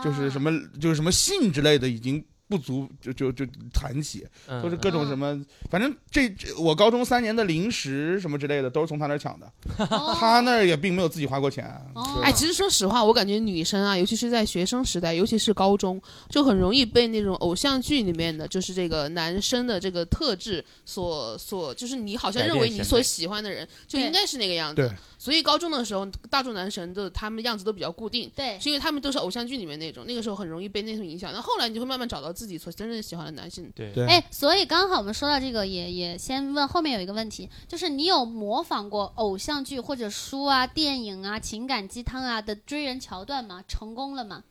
[0.03, 11.65] 就是什么么就是什么信之类的已经不足就就就谈起，嗯都是各种什么，反正这这我高中三年的零食什么之类的都是从他那儿抢的，他那儿也并没有自己花过钱。
[11.95, 24.91] 哦哎，其实说实话，我感觉女生啊，尤其是在学生时代，尤其是高中，就很容易被那种偶像剧里面的，就是这个男生的这个特质所所，就是你好像认为你所喜欢的人就应该是那个样子对。
[25.23, 31.33] 所以高中的时候，大众男神的他们样子都比较固定，对，是因为他们都是偶像剧里面那种，那个时候很容易被那种影响。
[31.33, 33.71] 那后来你就会慢慢找到自己所真正喜欢的男性。
[33.73, 43.63] 对对哎，所以刚好我们说到这个，也也先问后面有一个问题，就是你有模仿过偶像剧或者书啊、电影啊、情感鸡汤啊的追人桥段吗？
[43.69, 44.43] 成功了吗？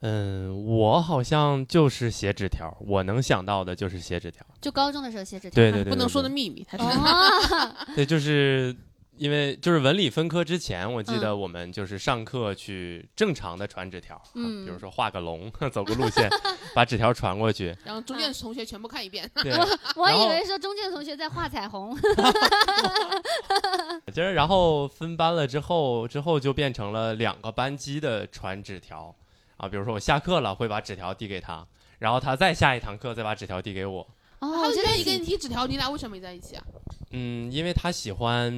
[0.00, 4.46] 嗯，我好像就是写纸条，我能想到的就是写纸条。
[4.62, 6.84] 就高中的时候写纸条，对对对，不能说的秘密，他是。
[6.84, 8.74] 哦， 对，就是
[9.20, 16.26] 因为就是文理分科之前，我记嗯得我们就是上课去正常的传纸条，啊嗯比如说画个龙， 走个路线，
[16.74, 17.76] 把纸条传过去。
[17.84, 19.30] 然后中间同学全部看一遍。
[19.34, 19.52] 对，
[19.94, 21.94] 我以为说中间同学在画彩虹。
[24.14, 29.14] 就是然后分班了之后，之后就变成了两个班级的传纸条
[29.58, 31.66] 啊，比如说我下课了会把纸条递给他，
[31.98, 34.00] 然后他再下一堂课再把纸条递给我。
[34.38, 36.64] 哦，他我觉得就愿意跟你挺提纸条，你俩为什么没在一起啊？
[37.10, 38.52] 嗯，因为他喜欢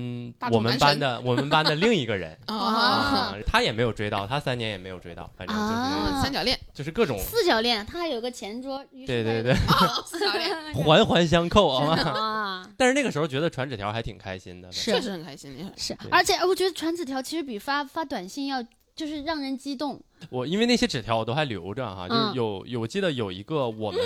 [0.51, 2.39] 我们班的我们班的另一个人。
[2.47, 2.57] 啊。
[3.33, 7.19] 啊，他也没有追到，他三年也没有追到，反正就是、啊三角恋，就是各种。
[7.19, 8.85] 四角恋，他还有个前桌。
[9.07, 9.55] 对对对，
[10.07, 11.97] 四角恋， 环环相扣啊。
[12.13, 15.71] 啊，但是那个时候觉得传纸条还挺开心的，确实很开心。
[15.77, 18.63] 是，而且我觉得传纸条其实比发发短信要
[18.95, 20.01] 就是让人激动。
[20.31, 22.35] 我因为那些纸条我都还留着哈，就是嗯。
[22.35, 24.01] 有有我记得有一个我们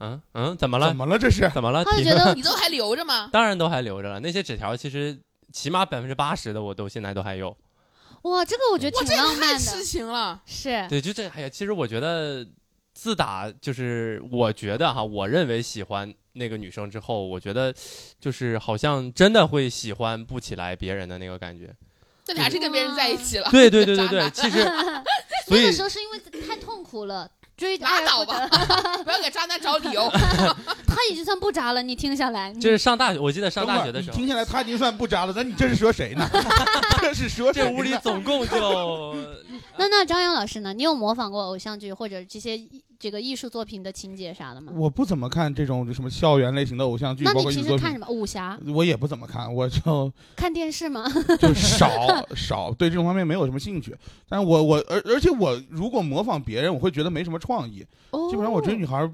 [0.00, 1.48] 嗯嗯怎么了怎么了这是？
[1.54, 1.84] 怎么了？
[1.84, 3.28] 他就觉得你都还留着吗？
[3.32, 5.18] 当然都还留着了，那些纸条其实
[5.52, 7.56] 起码百分之八十的我都现在都还有。
[8.22, 10.40] 哇，这个我觉得哇，挺这浪漫也太痴，情了。
[10.46, 12.46] 是对，就这哎呀，其实我觉得
[12.92, 17.74] 自打就是我觉得哈，我认为喜欢那个女生之后，我觉得
[18.20, 21.74] 就是好像真的会喜欢不起来别人的那个感觉。
[22.26, 23.50] 那你还是跟别人在一起了？
[23.50, 24.62] 对对对对对， 其实
[25.48, 27.28] 所以那个时候是因为太痛苦了。
[27.60, 28.48] 追拉倒吧，
[29.04, 30.10] 不要给渣男找理由。
[30.88, 31.82] 他已经算不渣了。
[31.82, 36.26] 你听下来，就是上大学，我记得上大学的时候，听下来他已经算不渣了，那你这是说谁呢？
[37.02, 39.14] 这是说谁这屋里总共就
[39.76, 40.72] 那那张扬老师呢？
[40.72, 44.70] 你有模仿过偶像剧或者这些艺这个艺术作品的情节啥的吗？
[44.76, 48.06] 我不怎么看这种什么校园类型的偶像剧，那你包括艺术作品平时看什，么？
[48.10, 48.60] 武侠？
[48.74, 51.04] 我也不怎么看，我就 看电视吗？
[51.40, 51.88] 就少
[52.36, 53.96] 少对这种方面没有什么兴趣。
[54.28, 57.82] 但是我我而而且我如果模仿别人，我会觉得没什么创意。
[58.10, 59.10] 哦基本上我追女孩儿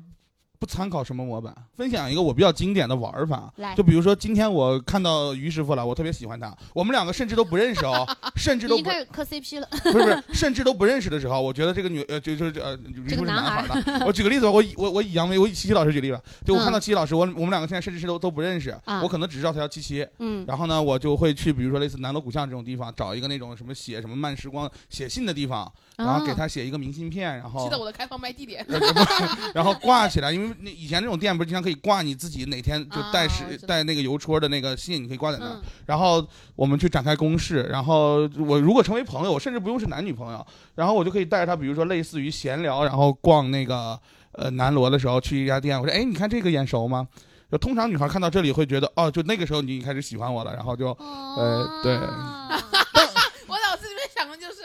[0.59, 3.53] 不参考什么模板，分享一个我比较经典的玩法。
[3.77, 9.69] 就比如说今天我看到于师傅了，我特别喜欢他，我们两个甚至都不认识哦， 甚至都不磕 CP 了。
[9.83, 14.07] 不是不是，甚至都不认识的时候，我觉得这个女呃就就是呃于这个是男男孩的。
[14.07, 20.07] 我举个例子吧，我以我我以杨梅我以七七老师举例吧，就我看到嗯七七老师，我我们两个现在甚至是都都不认识，啊我可能只知道他叫七七。
[20.19, 28.65] 嗯然后呢，我就会去，比如说类似南锣鼓巷这种地方，找一个那种什么写什么慢时光写信的地方，然后给哦他写一个明信片，然后记得我的开放麦地点。
[29.55, 43.99] 然后挂起来，因为那以前那种店不是经常可以挂你自己哪天就带啊时、我知道带那个邮戳的那个信，你可以挂在那然后我们去展开攻势，然后我如果成为朋友，我甚至不用是男女朋友，然后我就可以带着他，比如说类似于闲聊，然后逛那个
[44.33, 47.07] 呃南锣的时候去一家店，我说哎，你看这个眼熟吗？
[47.51, 52.49] 就通常女孩看到这里会觉得哦，就那个时候你开始喜欢我了，然后就呃对哦
[53.47, 54.63] 我脑子里面想的就是，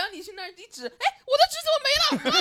[0.00, 2.40] 然后你去那儿一指，哎，我的纸怎么没了？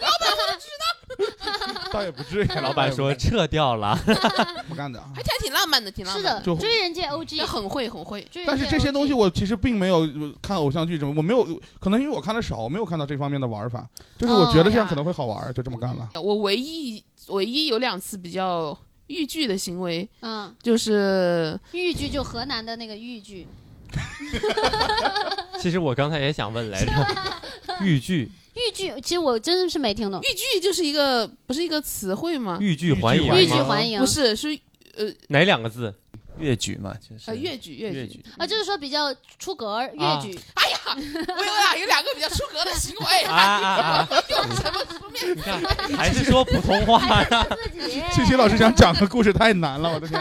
[0.00, 2.48] 老板，我的纸呢 倒也不至于。
[2.60, 3.96] 老板说撤掉了，
[4.68, 5.00] 不干的。
[5.14, 6.44] 还还挺浪漫的，挺浪是的漫的。
[6.44, 8.20] 就，追人界 OG，也很会，很会。
[8.32, 11.44] 追人界但是这些 OG 东西我其实并没有呃看偶像剧什么，我没有，
[11.78, 16.10] 可能因为我看的少，我没有看到这方面的玩法，就是我觉得这样可能会好玩，就这么干了。
[16.20, 23.46] 我唯一唯一有两次比较豫剧的行为，嗯，就是豫剧就河南的那个豫剧，
[25.60, 26.92] 其实我刚才也想问来着，
[27.82, 32.58] 豫剧豫剧其实我真的是没听懂豫，剧就是一个不是一个词汇吗？
[32.60, 34.48] 豫剧还豫原豫剧还迎不是，是
[34.96, 35.92] 呃哪两个字？
[36.38, 38.24] 越剧嘛，就是呃越剧越剧。
[38.36, 44.08] 啊，就是说比较出格儿粤啊剧，哎呀，我有俩有两个比较出格的行为啊啊啊！
[44.30, 45.34] 用什么书面？
[45.36, 45.60] 你看，
[45.98, 47.46] 还是说普通话呀？
[48.14, 50.20] 自己老师想讲的故事太难了，我的天！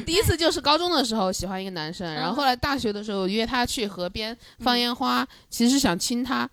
[0.06, 6.48] 第一次就是高中的时候喜欢一个男生，然后后来大学的时候约他去河边放烟花，其实是想亲他，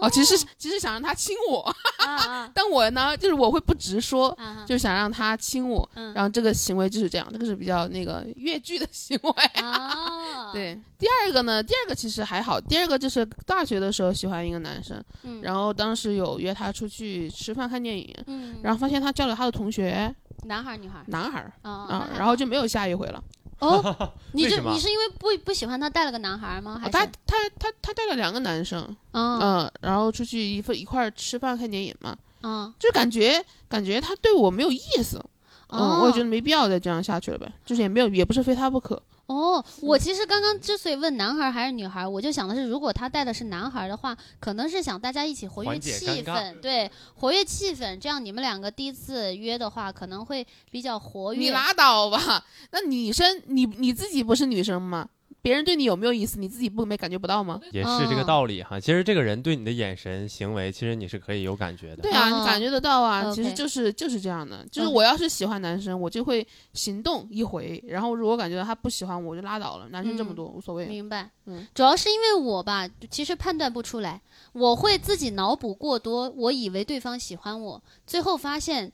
[0.00, 1.74] 哦，其实其实想让他亲我，
[2.54, 6.12] 但我呢就是我会不直说，啊，就是想让他亲我，嗯。
[6.14, 9.30] 然后这个行为就是这样，这个是比较那个越剧的行为。
[9.62, 20.12] 啊，， 对，第二个呢，第二个其实还好，第二个就是大学的时候喜欢一个男生，嗯，然后当时有约他出去吃饭看电影，嗯，然后发现他叫了他的同学
[20.44, 21.04] 男孩儿女孩儿？
[21.08, 21.52] 男孩儿。
[21.62, 23.22] 啊啊，然后就没有下一回了。
[23.60, 24.70] 哦， 你为什么？
[24.72, 26.78] 你是因为不不喜欢他带了个男孩儿吗？
[26.80, 27.10] 还哦他是？
[27.26, 28.80] 他他他带了两个男生，
[29.12, 32.72] 嗯嗯，然后出去一份一块儿吃饭看电影嘛，嗯。
[32.78, 35.18] 就感觉感觉他对我没有意思，
[35.70, 36.00] 嗯，哦。
[36.02, 39.02] 我也觉得没必要再这样下去了呗，就是也没有也不是非他不可。
[39.28, 51.40] 哦，我其实刚刚之所以问男孩还是女孩，我就想的是，如果他带的是男孩的话，可能是想大家一起活跃气氛，对，活跃气氛，这样你们两个第一次约的话，可能会比较活跃。
[51.40, 55.06] 你拉倒吧，那女生你你自己不是女生吗？
[55.40, 57.60] 别人对你有没有意思，你自己不没感觉不到吗？
[57.72, 58.78] 也是这个道理哈。
[58.78, 62.02] 其实这个人对你的眼神、行为，其实你是可以有感觉的。
[62.02, 69.88] 对啊，哦你感觉得到啊其实就是就是这样的，就是嗯我要是喜欢男生，我就会行动一回，然后如果感觉到他不喜欢我，我就拉倒了。
[69.90, 74.20] 男生这么嗯多、无所谓，明白，嗯主要是因为我吧，其实判断不出来，
[74.52, 78.90] 我会自己脑补过多，我以为对方喜欢我，最后发现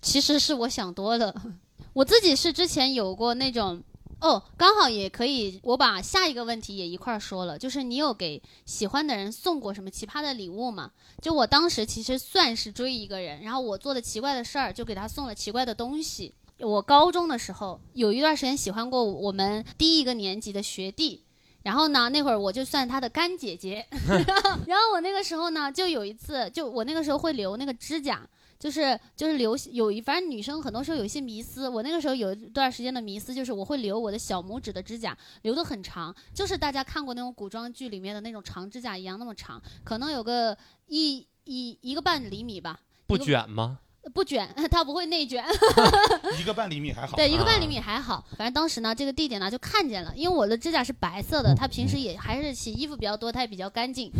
[0.00, 1.34] 其实是我想多了。
[1.94, 3.82] 我自己是之前有过那种。
[4.20, 10.90] 哦，刚好也可以，我把下一个问题也一块儿说了，就是你有给喜欢的人送过什么奇葩的礼物吗？
[11.22, 16.34] 就我当时其实算是追一个人，然后我做的奇怪的事儿，就给他送了奇怪的东西。
[16.58, 21.22] 我高中的时候有一段时间喜欢过我们第一个年级的学弟，
[21.62, 23.86] 然后呢，那会儿我就算他的干姐姐，
[24.66, 28.28] 然后我那个时候呢，就有一次，就我那个时候会留那个指甲，
[28.58, 43.78] 就是就是留有一，反正女生很多时候有一些迷思，我那个时候有一段时间的迷思就是我会留我的小拇指的指甲，留得很长，就是大家看过那种古装剧里面的那种长指甲一样那么长，可能有个一一一个半厘米吧，不卷吗？
[44.14, 45.44] 不卷， 他不会内卷。
[46.40, 47.16] 一个半厘米还好。
[47.16, 48.24] 对，一个半啊厘米还好。
[48.36, 54.10] 反正当时呢，这个弟弟呢就看见了，因为我的指甲是白色的，他平时也还是洗衣服比较多，他也比较干净。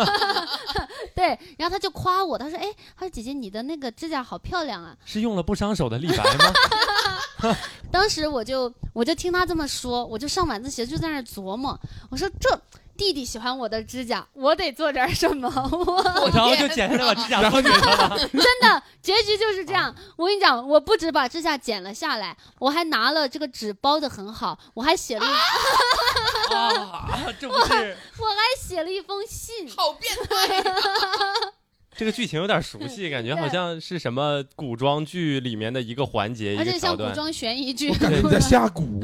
[1.14, 4.96] 对，然后他就夸我，他说：“哎，他说姐姐你的那个指甲好漂亮啊。
[5.04, 6.52] 是用了不伤手的立白吗？”
[7.90, 11.78] 当时我就我就听他这么说，我就上晚自习就在那儿琢磨，
[12.10, 12.58] 我说这。
[12.96, 15.48] 弟弟喜欢我的指甲，我得做点什么。
[16.20, 18.18] 我然后就剪下来把指甲送给他了。
[18.32, 19.94] 真的结局就是这样。
[20.16, 25.28] 我跟你讲，我不止把指甲剪了下来，我还拿了这个纸包的很好，我还写了一，
[26.54, 29.68] 啊，这不是我还写了一封信。
[29.76, 30.62] 好变态！
[31.96, 36.80] 这个剧情有点熟悉，感觉好像是什么古装剧里面的一个环节，一而个桥段。
[36.80, 39.00] 且像古装悬疑剧我，感觉你在下蛊，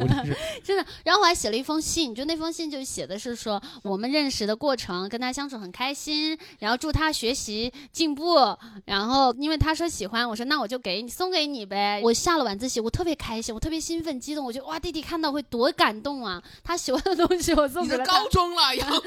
[0.63, 0.85] 真的。
[1.05, 8.37] 然后我还写了一封信，就那封信就写的是说我们认识的过程，跟他相处很开心，然后祝他学习进步。
[8.85, 12.01] 然后因为他说喜欢，我说那我就给你送给你呗。
[12.05, 16.43] 我下了晚自习，我特别开心，我特别兴奋激动，我觉得哇，弟弟看到会多感动啊！
[16.63, 18.29] 他喜欢的东西我送你的给了他高。
[18.29, 19.01] 中了，杨梅。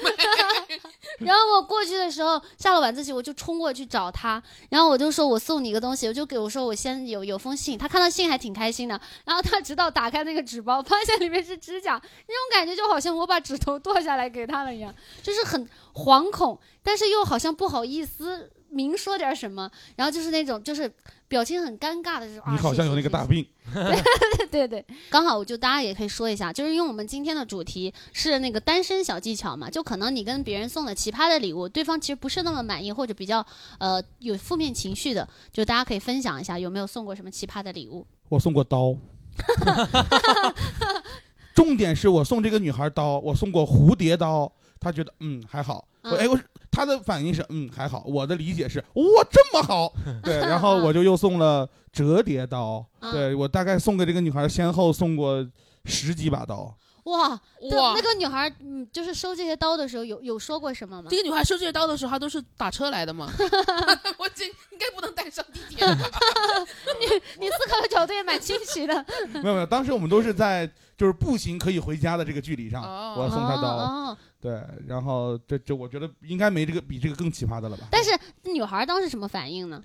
[1.25, 20.91] 然后我过去的时候，下了晚自习，我就冲过去找他，然后我就说我送你一个东西，我就给我说我先有有封信，他看到信还挺开心的，然后他直到打开那个纸包，发现里面是指甲，那种感觉就好像我把指头剁下来给他了一样，就是很惶恐，但是又好像不好意思明说点什么，然后就是那种就是
[21.27, 23.45] 表情很尴尬的，就是啊你好像有那个大病。
[24.51, 33.45] 对对对，刚好我就大家也可以说一下，就是因为我们今天的主题是那个单身小技巧嘛，就可能你跟别人送了奇葩的礼物，对方其实不是那么满意，或者比较
[33.79, 38.05] 呃有负面情绪的，就大家可以分享一下有没有送过什么奇葩的礼物。
[38.29, 38.95] 我送过刀，
[41.55, 46.39] 重点是我送这个女孩刀，我送过蝴蝶刀，她觉得嗯还好，我嗯哎我
[46.75, 53.11] 她的反应是嗯还好，我的理解是哇这么好， 对，然后我就又送了折叠刀，嗯。
[53.13, 55.47] 对我大概送给这个女孩先后送过
[55.85, 61.17] 十几把刀，哇，对哇那个女孩嗯，就是收这些刀的时候有有说过什么吗这？
[61.17, 63.31] 个女孩收这些刀的时候，她都是打车来的吗？
[64.17, 65.95] 我这应该不能带上地铁 吧。
[67.39, 69.05] 你思考的角度也蛮清晰的。
[69.33, 77.85] 没有没有，当时我们都是在就是步行可以回家的这个距离上，哦我要送她刀，哦，对，然后这这我觉得应该没这个比这个更奇葩的了吧？
[77.91, 78.11] 但是
[78.43, 79.81] 女孩当时什么反应呢？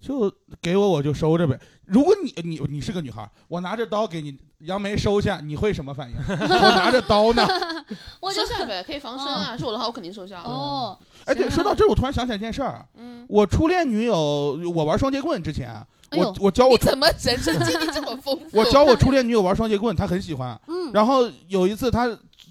[0.00, 0.32] 就
[0.62, 1.58] 给我我就收着呗。
[1.84, 6.16] 如果你你你是个女孩，我拿着刀给你，杨梅收下，你会什么反应？
[6.28, 7.46] 我拿着刀呢。
[8.20, 9.56] 我就收下呗，可以防身啊。
[9.56, 10.40] 是我的话，我肯定收下。
[10.42, 12.86] 哦，哎，对，说到这儿，我突然想起来一件事儿。
[12.96, 15.74] 嗯，我初恋女友，我玩双截棍之前，
[16.12, 18.44] 我我教我怎么人生经历这么丰富？
[18.58, 20.60] 我教我初恋女友玩双截棍，她很喜欢。
[20.66, 22.06] 嗯，然后有一次她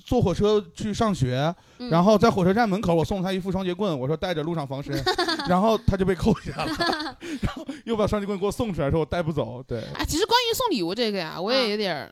[0.08, 4.96] 坐火车去上学，嗯然后在火车站门口，我送他一副双截棍，我说带着路上防身，
[5.50, 9.62] 然后他就被扣下了， 然后又把双截棍给我送出来，说我带不走。
[9.68, 12.12] 对，哎，其实关于送礼物这个呀，我也有点儿，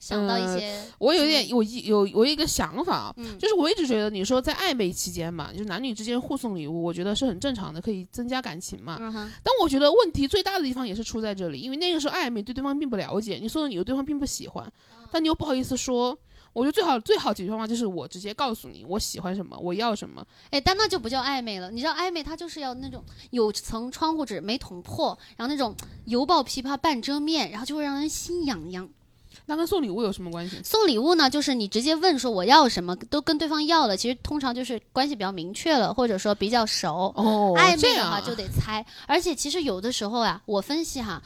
[0.00, 8.96] 想到一些，我有点我一有我有一个想法啊，嗯，就是我一直觉得你说在暧昧期间嘛，就是男女之间互送礼物，我觉得是很正常的，可以增加感情嘛。
[8.98, 14.68] 嗯哼，但我觉得问题最大的地方也是出在这里，因为那个时候暧昧对对方并不了解，你送的礼物对方并不喜欢，
[15.12, 16.18] 但你又不好意思说。
[16.52, 20.26] 我觉得最好最好解决方法就是我直接告诉你我喜欢什么，我要什么。
[20.50, 21.70] 哎，但那就不叫暧昧了。
[21.70, 25.74] 你知道暧昧，它就是要那种有层窗户纸没捅破，然后那种
[26.06, 28.88] 犹抱琵琶半遮面，然后就会让人心痒痒。
[29.46, 30.60] 那跟送礼物有什么关系？
[30.64, 37.12] 送礼物呢，就是你直接问说我要什么，都跟对方要了，其实通常就是关系比较明确了，或者说比较熟。
[37.16, 41.22] 哦暧昧的话就得猜，而且其实有的时候啊，我分析哈。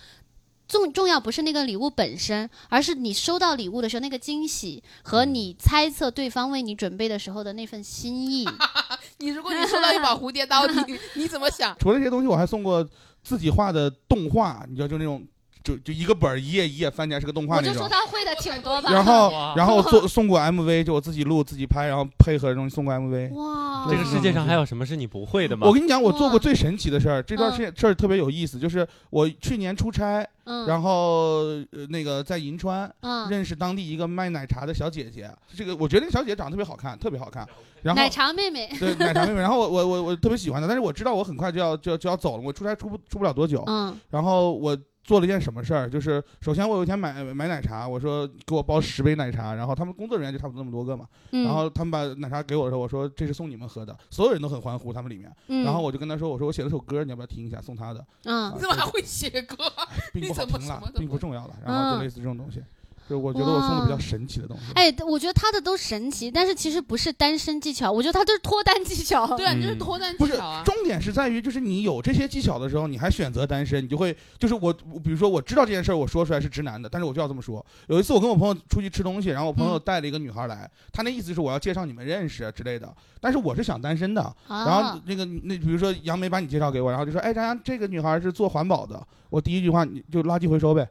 [0.74, 8.44] 重重要不是那个礼物本身，而是你收到礼物的时候那个惊喜和你猜测对方为你准备的时候的那份心意。
[9.18, 11.76] 你如果你收到一把蝴蝶刀，你你怎么想？
[11.78, 12.84] 除了这些东西，我还送过
[13.22, 15.24] 自己画的动画，你知道，就那种
[15.64, 17.70] 就就一个本儿一页一页翻起来是个动画那种。
[17.70, 18.92] 我就说他会的挺多吧。
[18.92, 23.32] 然后然后 做送过 MV，就我自己录自己拍，然后配合的东西送过 MV。
[23.32, 25.66] 哇，这个世界上还有什么是你不会的吗？
[25.66, 37.48] 我跟你讲，我做过最神奇的事儿，这段事事儿特别有意思，就是我去年出差，嗯，然后呃那个在银川嗯，认识当地一个卖奶茶的小姐姐，这个我觉得那个小姐姐长得特别好看，特别好看。
[37.82, 43.62] 然后奶茶妹妹，对奶茶妹妹，然后我我我我特别喜欢她，但是我知道我很快就要就要就要走了，我出差出不出不了多久。
[43.66, 58.44] 嗯然后我做了一件什么事儿，就是首先我有一天买买奶茶，我说给我包十杯奶茶，然后他们工作人员就差不多那么多个嘛，嗯，然后他们把奶茶给我的时候，我说这是送你们喝的，所有人都很欢呼，他们里面，嗯，然后我就跟他说，我说我写了首歌，你要不要听一下，送他的，嗯。
[58.44, 59.56] 啊你 怎么还会写歌？
[60.12, 62.62] 并不好你怎么听了并不重要了，然后嗯就类似这种东西，
[63.08, 64.72] 就我觉得我送的比较神奇的东西。
[64.74, 69.36] 哎，我觉得他的都神奇，但是其实不是单身技巧，我觉得他都是脱单技巧。
[69.36, 70.62] 对啊，嗯你就是脱单技巧 啊。
[70.64, 77.64] 重点是在于，就是你有这些技巧的时候，你还选择单身，你就会就是我，我比如说我知道这件事儿，我说出来是直男的，但是我就要这么说。
[77.88, 82.90] 有一次我跟我朋友出去吃东西，然后我朋友带了一个女孩来，他那意思是我要介绍你们认识啊之类的，
[83.20, 84.22] 但是我是想单身的。
[84.48, 90.88] 啊，然后那个那比如说杨梅把你介绍给我，然后就说，哎，张扬这个女孩是做环保的，我第一句话你就垃圾回收呗。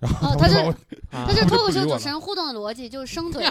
[0.00, 0.70] 然后哦他是把我
[1.10, 3.42] 啊他是脱口秀主持人互动的逻辑，就是生 嘴。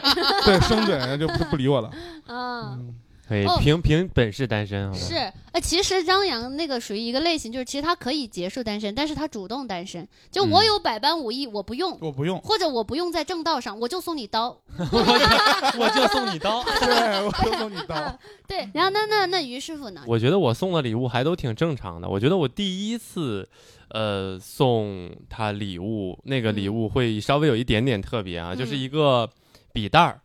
[0.46, 1.92] 对生嘴就不不理我了。
[2.28, 2.96] 嗯，嗯，
[3.30, 5.00] 可以哦凭凭本事单身，好吗？
[5.00, 5.14] 是，
[5.52, 10.08] 呃，其实张扬那个属于一个类型，就是其实他可以结束单身，但是他主动单身。
[10.32, 14.60] 就我嗯有百般武艺，我不用，我不用，或者我不用在正道上，我就送你刀。
[14.76, 16.64] 我就送你刀。
[16.82, 18.20] 对，我就送你刀。
[18.50, 20.02] 对，然后那那那于师傅呢？
[20.08, 22.10] 我觉得我送的礼物还都挺正常的。
[22.10, 23.48] 我觉得我第一次，
[23.90, 29.30] 呃，送他礼物，那个礼物会稍微有一点点特别啊，就是嗯一个
[29.72, 30.20] 笔袋儿。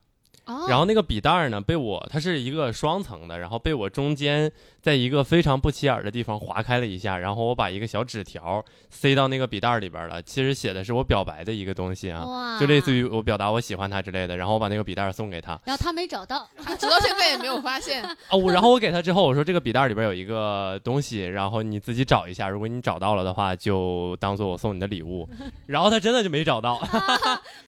[0.69, 4.51] 然后那个笔袋儿呢，被我它是一个双层的，然后被我中间
[4.85, 10.21] 在一个非常不起眼的地方划开了一下，然后我把一个小纸条塞到那个笔袋里边了。
[10.21, 14.37] 其实写的是我表白的一个东西啊，就类似于我表达我喜欢他之类的。
[14.37, 16.47] 然后我把那个笔袋送给他然后他没找到，
[16.79, 18.05] 直到现在也没有发现。
[18.29, 25.27] 哦，我然后我给他之后我说这个笔袋里边有一个东西，然后你自己找一下，如果你找到了的话，就当做我送你的礼物。
[25.65, 26.79] 然后他真的就没找到，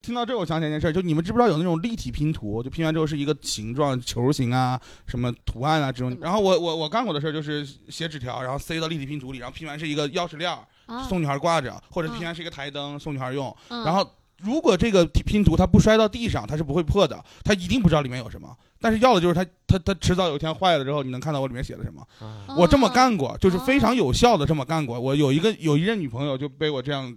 [0.03, 2.63] 听到这，我想起来一件事，就你们知不知道有那种立体拼图？
[2.63, 6.15] 就拼完之后是一个形状，球形啊，什么图案啊这种。
[6.21, 13.57] 然后我我我干过的事儿就是写纸条，然后塞到立体拼图里，然后拼完是一个钥匙链儿，啊，送女孩挂着，或者嗯拼完是一个台灯，送女孩用。
[13.69, 14.07] 嗯然后
[14.43, 18.55] 如果这个拼图它不摔到地上，它是不会破的，它一定不知道里面有什么。
[18.79, 22.07] 但是要的就是它它它迟早有一天坏了之后，你能看到我里面写的什么。
[22.21, 25.01] 啊我这么哦干过，就是非常有效的这么干过。
[25.01, 27.17] 我有一个有一任女朋友就被我这样，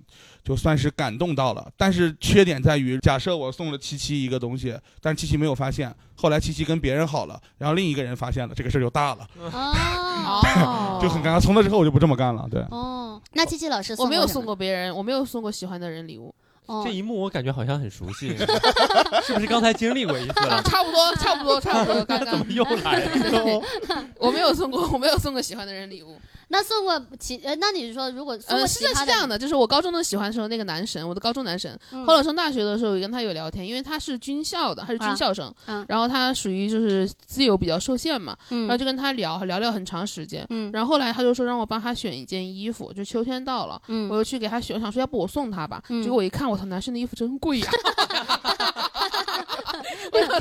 [0.49, 1.71] 就算是感动到了。
[1.77, 11.39] 但是缺点在于，假设我送了七七一个东西，但是七七没有发现，后来七七跟别人好了，然后另一个人发现了，这个事儿就大了，哦 哦就很尴尬。
[11.39, 12.47] 从那之后我就不这么干了。
[12.49, 16.33] 对，哦，那七七老师我没有送过别人，我没有送过喜欢的人礼物。
[16.65, 18.29] 哦这一幕我感觉好像很熟悉，
[19.23, 20.61] 是不是刚才经历过一次啊，了？
[20.69, 23.61] 差不多，差不多，差不多，刚刚 又来了？
[24.19, 26.19] 我没有送过，我没有送过喜欢的人礼物。
[26.51, 32.05] 那送过其呃，那你说如果送过呃，是这是这样的，就是我高中的喜欢的时候，那个男神，我的高中男神，嗯。
[32.05, 35.85] 后来上大学的时候，也跟他有聊天，因为他是军校的，他是军校生，嗯。
[35.87, 40.45] 然后他属于就是自由比较受限嘛，然后嗯就跟他聊聊聊很长时间。
[40.49, 40.71] 嗯。
[40.73, 46.01] 然后后来他就说让我帮他选一件衣服，就秋天到了，我嗯，又去给他选，我想说要不我送他吧，嗯。
[46.01, 47.67] 结果我一看，我操，男生的衣服真贵呀、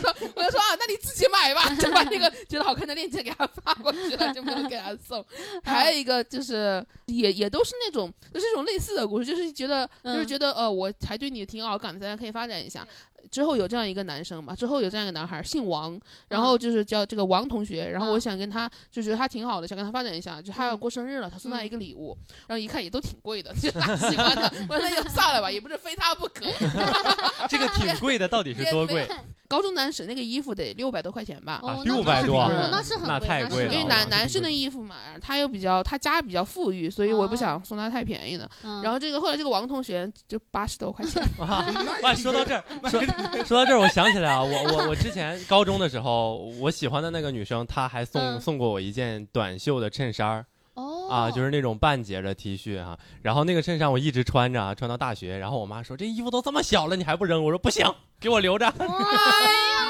[0.11, 5.25] 我就说，我就说啊，那你自己买吧，就把那个觉得好看的链接给他发过去了，就没有给他送。
[5.63, 12.87] 还有一个就是，也也都是那种，就是一种类似的故事，就是觉得，就是嗯觉得，呃，我还对你挺有好感的，大家可以发展一下。
[13.31, 15.99] 之后有这样一个男生嘛，之后有这样一个男孩，姓王，
[16.29, 22.17] 然后就是叫这个王同学，然后我嗯想跟他就觉得他挺好的，想跟他发展一下，就他要嗯过生日了，他送他嗯一个礼物，
[22.47, 26.47] 然后一看也都挺贵的， 就他喜欢的，我说那就算了吧，也不是非他不可。
[27.49, 29.09] 这个挺贵的，到底是多贵？
[29.49, 38.47] 高中男神那个衣服得六百多块钱吧，哦，啊那600多那是很那贵是很太贵了因为男男生的衣服嘛，他又比较他家比较富裕，所以我也不哦想送他太便宜的。
[38.63, 41.65] 嗯然后这个后来这个王同学就八十多块钱，哇，
[42.03, 43.01] 哇说到这儿，说
[43.45, 55.39] 说到这儿，我想起来啊，我我我之前高中的时候，我喜欢的那个女生，她还送、嗯送过我一件短袖的衬衫儿哦啊，就是那种半截的 T 恤哈、然后那个衬衫我一直穿着啊，穿到大学。
[55.39, 57.43] 然后我妈说这衣服都这么小了，你还不扔？
[57.45, 57.85] 我说不行，
[58.21, 58.67] 给我留着。
[58.67, 58.93] 哎呀，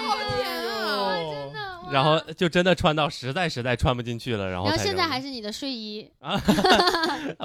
[0.08, 1.12] 我的天啊！
[1.30, 6.38] 真的哇然后就真的穿到实在实在穿不进去了，然后然后现在还是你的睡衣， 啊，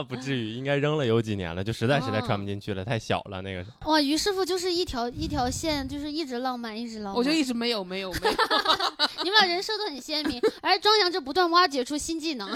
[0.07, 3.69] 不至于，应该扔了有几年了，就实在实在穿不进去了，太小了那个是。
[3.85, 7.15] 哇，于师傅就是一条一条线，就是一直浪漫，一直浪漫。
[7.15, 8.35] 我就一直没有没有没有，
[9.23, 12.49] 你们俩人设都很鲜明， 而庄阳就不断挖掘出新技能。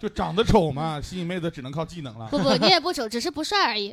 [0.00, 2.28] 就长得丑嘛，吸引妹子只能靠技能了。
[2.30, 3.92] 不不，你也不丑，只是不帅而已。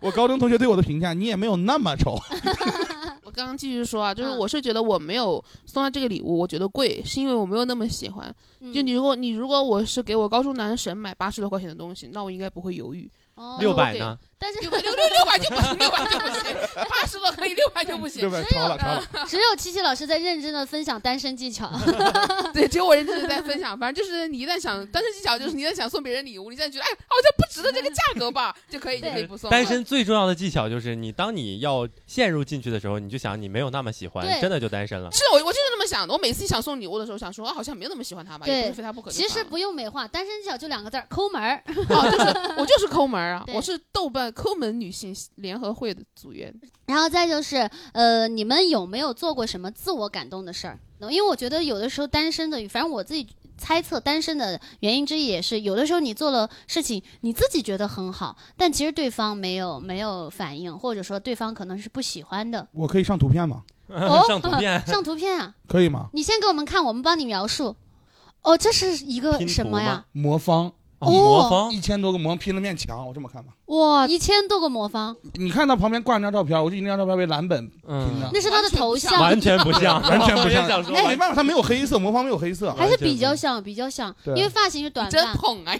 [0.00, 2.18] 我高中同学对我的评价，你也没有那么丑。
[3.38, 8.34] 我刚刚继续说啊，就是嗯我是觉得我没有送他这个礼物，我觉得贵，是因为我没有那么喜欢。
[8.74, 13.08] 就你如果你如果我是给我高中男神买八十多块钱的东西，那我应该不会犹豫。
[13.38, 14.18] 哦六百呢？
[14.40, 16.56] 但是六百六六六百就不行，六百就不行，
[16.88, 18.30] 八十多可以，六百就不六行。
[18.30, 21.68] 百超了超了，只有七七老师在认真的分享单身技巧。
[22.54, 23.76] 对，只有我认真的在分享。
[23.76, 29.50] 反正就是你一旦想单身技巧，就是你一旦想送别人礼物，你现在觉得哎，好像不值得这个价格吧，就可以就可以不送。
[29.50, 35.10] 单身最重要的技巧就是，你当你要陷入进去的时候，你就想你没有那么喜欢，真的就单身了。
[35.10, 36.14] 是我我就是想的。
[36.14, 39.10] 我每次想送礼物的时候，想说啊，好像没有那么喜欢他吧，对也不是非他不可。
[39.10, 41.62] 其实不用美化，单身技巧就两个字儿：抠门儿。
[41.66, 46.54] 哦，就是我就是抠门儿啊，我是豆瓣抠门女性联合会的组员。
[46.86, 50.78] 然后再就是，呃，你们有没有做过什么自我感动的事儿？
[51.10, 53.24] 因为我觉得有的时候单身的，反正我自己
[53.56, 62.66] 猜测单身的原因之一也是，有的时候你做了事情，你自己觉得很好，但其实对方没有没有反应，或者说对方可能是不喜欢的。
[62.72, 63.62] 我可以上图片吗？
[63.94, 64.80] 哦上图片。
[64.86, 66.08] 上图片啊，可以吗？
[66.12, 67.74] 你先给我们看，我们帮你描述。
[68.42, 70.04] 哦，这是一个什么呀？
[70.12, 70.66] 魔方。
[71.00, 71.72] 哦魔方。
[71.72, 73.52] 一千多个魔方拼了面墙，我这么看吧。
[73.66, 80.66] 哇，一千多个魔方，你看他旁边挂那张照片，我就以那张照片为蓝本拼嗯的，那是他的头像，完全不像，完全不像。
[80.92, 85.72] 没办法，他没有黑色，魔方没有黑色，还是比较像，比较像，因为发型是短真发，捧啊！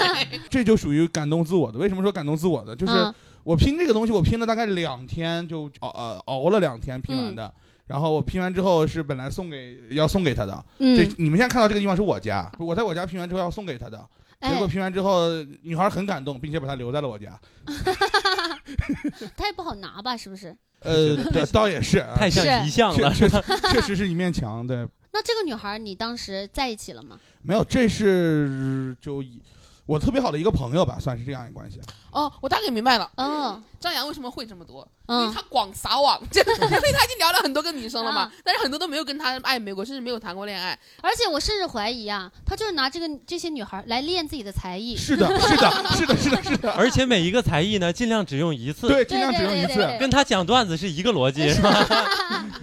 [0.48, 1.78] 这就属于感动自我的。
[1.78, 2.74] 为什么说感动自我的？
[2.74, 3.14] 就是嗯
[3.44, 7.52] 我拼这个东西，我拼了大概两天，就熬呃熬了两天拼完的。
[7.86, 13.98] 然后我拼完之后是本来送给要送给他的，这嗯，你们现在看到这个地方是我家，我在我家拼完之后要送给他的，
[14.40, 15.28] 结哎果，拼完之后
[15.62, 17.38] 女孩很感动，并且把它留在了我家。
[19.36, 20.16] 他也不好拿吧？
[20.16, 20.56] 是不是？
[20.80, 23.12] 呃，对， 倒也是，啊太像是遗像了。
[23.12, 27.18] 确确实 确实是一面墙，对，那这个女孩，你当时在一起了吗？
[27.42, 29.42] 没有，这是就以
[29.86, 31.80] 我特别好的一个朋友吧，算是这样一个关系。
[32.10, 40.78] 哦，我大概明白了，嗯，张扬为什么会这么多，因为嗯他广撒网， 就因为他已经聊了很多个女生了嘛啊，但是很多都没有跟他暧昧过，甚至没有谈过恋爱。
[41.02, 44.96] 而且我甚至怀疑啊，他就是拿这个这些女孩来练自己的才艺。
[44.96, 51.70] 是的， 是的，是的，是的，是的，而且每一个才艺呢，尽量只用一次，对，尽量只用一次，跟他讲段子是一个逻辑，是吧？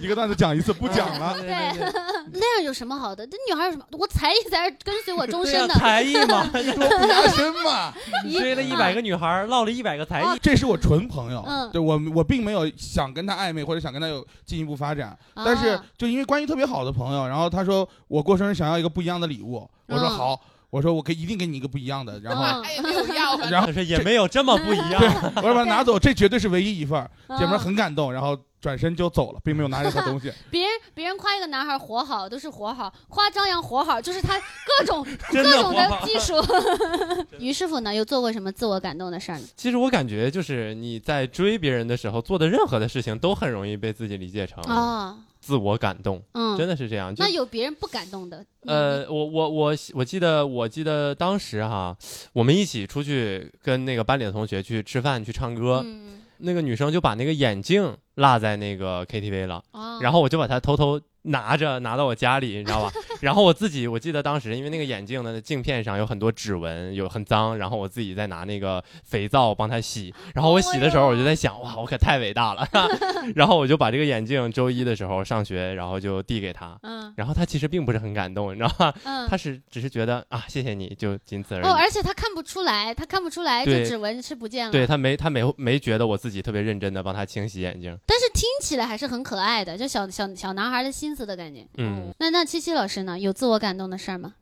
[0.00, 1.36] 一个段子讲一次，不讲了。
[1.40, 1.50] 对，
[2.32, 3.26] 那样有什么好的？
[3.26, 3.84] 这女孩有什么？
[3.92, 5.74] 我才艺才是跟随我终身的。
[5.74, 7.92] 才艺嘛，多不压身嘛。
[8.24, 15.44] 你追了一百个女孩，唠了一百个才艺，这是我纯朋友，嗯对我我并没有想跟他暧昧或者想跟他有进一步发展，啊。
[15.44, 20.10] 但是就因为关系特别好的朋友，然后他说我过生日想要一个不一样的礼物，我说嗯。
[20.10, 20.40] 好，
[20.70, 25.32] 我说我给一定给你一个不一样的，然后嗯他也没有要， 然后也没有这么不一样。
[25.36, 27.08] 我说把它拿走，这绝对是唯一一份
[27.38, 30.32] 姐们儿很感动，然后转身就走了，并没有拿任何东西。
[30.50, 34.38] 别人别人夸一个男孩活好都是活好，夸张扬活好就是他
[34.78, 36.34] 各种 各种的技术。
[37.38, 39.44] 于师傅呢，又做过什么自我感动的事儿呢？
[39.56, 45.16] 其实我感觉就是你在追别人的时候做的任何的事情，都很容易被自己理解成啊，
[45.50, 47.12] 自我感动，嗯，真的是这样。
[47.18, 48.46] 那有别人不感动的？
[48.66, 51.96] 呃，我我我我记得我记得当时哈，
[52.32, 62.92] 我们一起出去跟那个班里的同学去吃饭去唱歌，嗯，那个女生就把那个眼镜落在那个 KTV 了，哦，然后我就把她偷偷拿着拿到我家里，你知道吧？
[63.20, 70.14] 然后我自己我记得当时因为那个眼镜的镜片上有很多指纹，有很脏，然后我自己在拿那个肥皂帮他洗。
[70.34, 72.66] 然后我洗的时候我就在想，哇，我可太伟大了。
[73.36, 76.78] 然后我就把这个眼镜周一的时候上学，然后就递给他。
[76.82, 78.94] 嗯然后他其实并不是很感动，你知道吗？
[79.04, 81.66] 嗯他是只是觉得啊，谢谢你，就仅此而已。
[81.66, 84.72] 哦，而且他看不出来，他看不出来，对这指纹是不见了。
[84.72, 87.96] 对，他没他没没觉得我自己特别认真的帮他清洗眼镜。
[88.06, 91.66] 但是听起来还是很可爱的，就小小小男孩的心思的感觉。
[91.78, 93.18] 嗯，那那七七老师呢？
[93.18, 94.34] 有自我感动的事儿吗？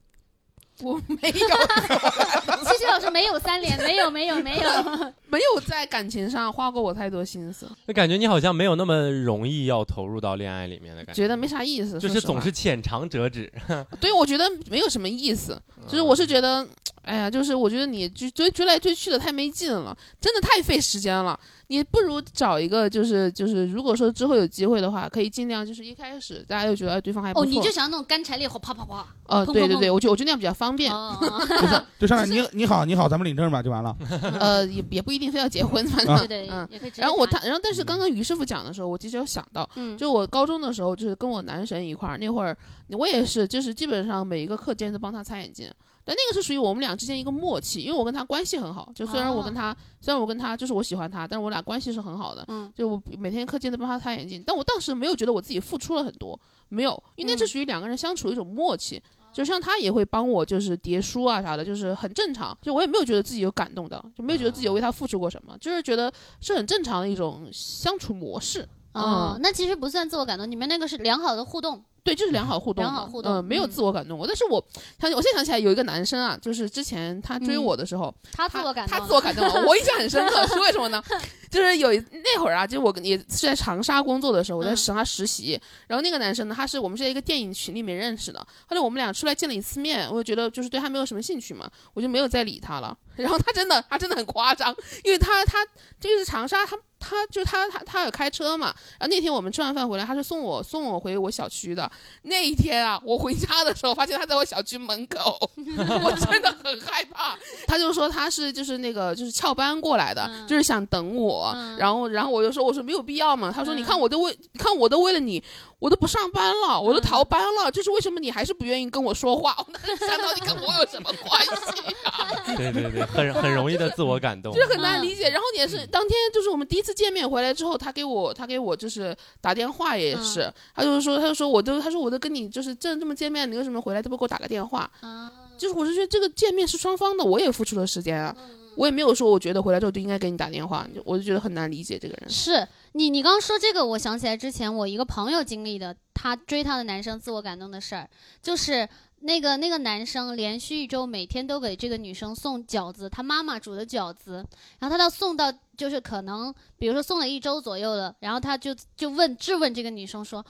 [0.81, 1.33] 我没有
[2.65, 4.71] 七七老师没有三连，没有没有没有。
[5.29, 13.53] 没有在感情上花过我太多心思，就感觉你好像没有那么容易要投入到恋爱里面的感觉，觉得没啥意思，就是总是浅尝辄止。
[14.01, 15.61] 对，我觉得没有什么意思。
[15.89, 16.67] 就是我是觉得，
[17.09, 21.39] 哎呀，就是我觉得你追追追来追去的太没劲了，真的太费时间了。
[21.71, 29.07] 你不如找一个，就是就是，如果说之后有机会的话，可以尽量就是一开始大家就觉得哎对方还不哦，你就想要那种干柴烈火，啪啪啪。
[29.27, 30.91] 哦，对对对，我觉得我觉得那样比较方便。
[30.91, 31.15] 哦，
[31.99, 33.95] 就上来你你好你好，咱们领证吧，就完了。
[34.41, 36.15] 呃，也也不一定非要结婚，反正。
[36.15, 42.57] 啊对对嗯，也可以然后我谈谈，然后但是刚刚于师傅讲的时候，我其实有想到，嗯，就我高中的时候，就是跟我男神一块儿，那会儿
[42.91, 45.71] 我也是，就是基本上每一个课间都帮他擦眼镜。
[46.09, 52.43] 但那个是属于我们俩之间一个默契，因为我跟他关系很好，就虽然我跟他，虽然我跟他就是我喜欢他，但是我俩关系是很好的。
[52.49, 56.41] 嗯，就我每天课间都帮他擦眼镜，但我当时没有觉得我自己付出了很多，
[56.71, 59.03] 没有，因为那是属于两个人相处的一种默契。
[59.31, 62.57] 就像他也会帮我，就是叠书啊啥的，就是很正常。
[62.63, 68.67] 就我也没有觉得自己有感动的，就没有觉得自己有为他付出过什么，就是觉得是很正常的一种相处模式。
[68.95, 71.85] 哦，嗯那其实不算自我感动，你们那个是良好的互动。
[72.09, 74.27] 对，就是良好互动嘛，良好互动嗯，没有嗯自我感动过。
[74.27, 74.65] 但是我
[74.99, 81.03] 想，我现在想起来有一个男生啊，就是之前他追嗯我的时候，他自我感动，他自我感动了，我印象很深刻， 是为什么呢？
[81.51, 92.97] 就是有一那会儿啊，就我也是在长沙工作的时候，我在嗯长沙实习，然后那个男生呢，他是我们是在一个电影群里面认识的，后来我们俩出来见了一次面，我就觉得就是对他没有什么兴趣嘛，我就没有再理他了。
[93.19, 95.59] 然后他真的，他真的很夸张，因为他他
[96.01, 101.91] 这个是长沙，他他就他他他有开车嘛，然后那天我们吃完饭回来，他是送我送我回我小区的。
[102.23, 107.37] 那一天啊，我回家的时候发现他在我小区门口， 我真的很害怕。
[107.67, 111.53] 他就说他是就是那个就是翘班过来的，嗯就是想等我。
[111.55, 113.53] 嗯然后然后我就说我说没有必要嘛。
[113.55, 115.43] 他说嗯你看我都为你看我都为了你，
[115.79, 119.55] 我都不上班了，我都逃班了，就是为什么你还是不愿意跟我说话？
[119.59, 122.29] 我那想到底跟我有什么关系啊？
[122.57, 124.61] 对对对，很很容易的自我感动就。
[124.61, 125.31] 是很难理解。
[125.31, 134.91] 然后也是当天就是我们第一次见面回来之后，他给我他给我就是打电话也是，他就是说他就说我都他说我都跟你就是正这么见面，你为什么回来都不给我打个电话？
[135.01, 138.35] 啊，就是我是觉得这个见面是双方的，我也付出了时间啊，
[138.79, 142.31] 我也没有说我觉得回来之后就应该给你打电话，我就觉得很难理解这个人。
[142.31, 148.09] 是你，你刚刚说这个，我想起来之前我一个朋友经历的，他追他的男生自我感动的事儿，
[148.41, 148.89] 就是
[149.23, 154.47] 那个那个男生连续一周每天都给这个女生送饺子，他妈妈煮的饺子，
[154.79, 160.47] 然后他到送到就是可能比如说送了一周左右了，然后他就就问质问这个女生说。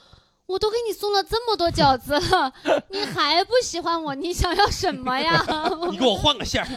[0.48, 2.50] 我都给你送了这么多饺子了，
[2.88, 4.14] 你还不喜欢我？
[4.14, 5.44] 你想要什么呀？
[5.90, 6.68] 你给我换个馅儿，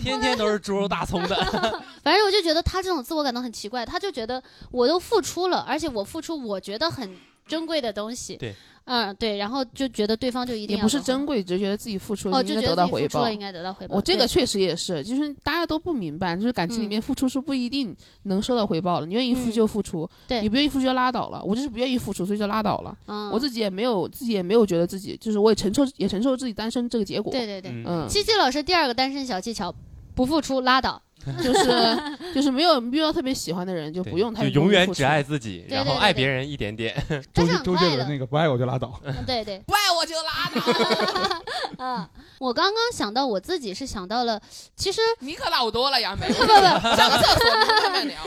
[0.00, 1.34] 天天都是猪肉大葱的。
[2.04, 8.36] 反正我就觉得他这种自我感到很奇怪，他就觉得我都付出了，而且我付出我觉得很珍贵的东西。
[8.36, 13.32] 对，嗯，对，然后就觉得对方就一定也不是珍贵，只是觉得自己付出了哦，应该得到回报得自己付出了。
[13.32, 13.94] 应该得到回报。
[13.94, 19.06] 对我这个确实也是，就是大家都不明白，就是感情里面付出是不一定能收到回报的。
[19.06, 21.42] 你愿意付嗯就付出，对你不愿意付出就拉倒了。
[21.44, 22.96] 我就是不愿意付出，所以就拉倒了。
[23.06, 27.32] 嗯，我自己也没有，自己也没有觉得自己，就是我也承受，也承受自己单身这个结果。
[27.32, 27.70] 对对对。
[27.70, 29.74] 嗯，嗯，七七老师第二个单身小技巧，
[30.14, 31.00] 不付出拉倒。
[31.42, 31.96] 就是
[32.34, 36.94] 就是没有遇到特别喜欢的人，就不用太就永远只爱自己，然后爱别人一点点。
[37.32, 39.00] 周周杰伦那个不爱我就拉倒。
[39.02, 41.40] 嗯对对，不爱我就拉倒。
[41.78, 42.08] 嗯，
[42.38, 44.38] 我刚刚想到我自己是想到了，
[44.76, 46.28] 其实 你可老多了，杨梅。
[46.28, 48.18] 不不不，上个厕所，我们慢慢聊。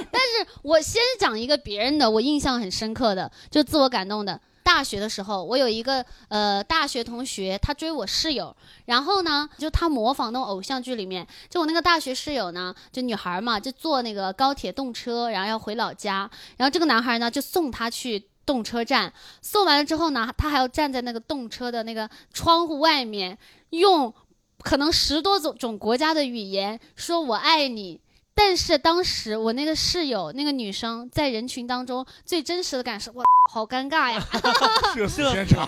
[0.63, 4.41] 我先讲一个别人的，我印象很深刻的，就自我感动的。
[4.67, 8.53] 大学的时候，我有一个呃大学同学，他追我室友，
[8.83, 23.37] 然后呢，就他模仿那种偶像剧里面，就我那个大学室友呢，就女孩嘛，就坐那个高铁动车，然后要回老家，然后这个男孩呢就送她去动车站，送完了之后呢，他还要站在那个动车的那个窗户外面，
[23.69, 24.13] 用
[24.59, 28.01] 可能十多种种国家的语言说我爱你。
[28.39, 34.23] 但是当时我那个室友那个女生在人群当中最真实的感受，哇，好尴尬呀！
[34.93, 35.67] 社死现场，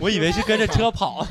[0.00, 1.24] 我以为是跟着车跑，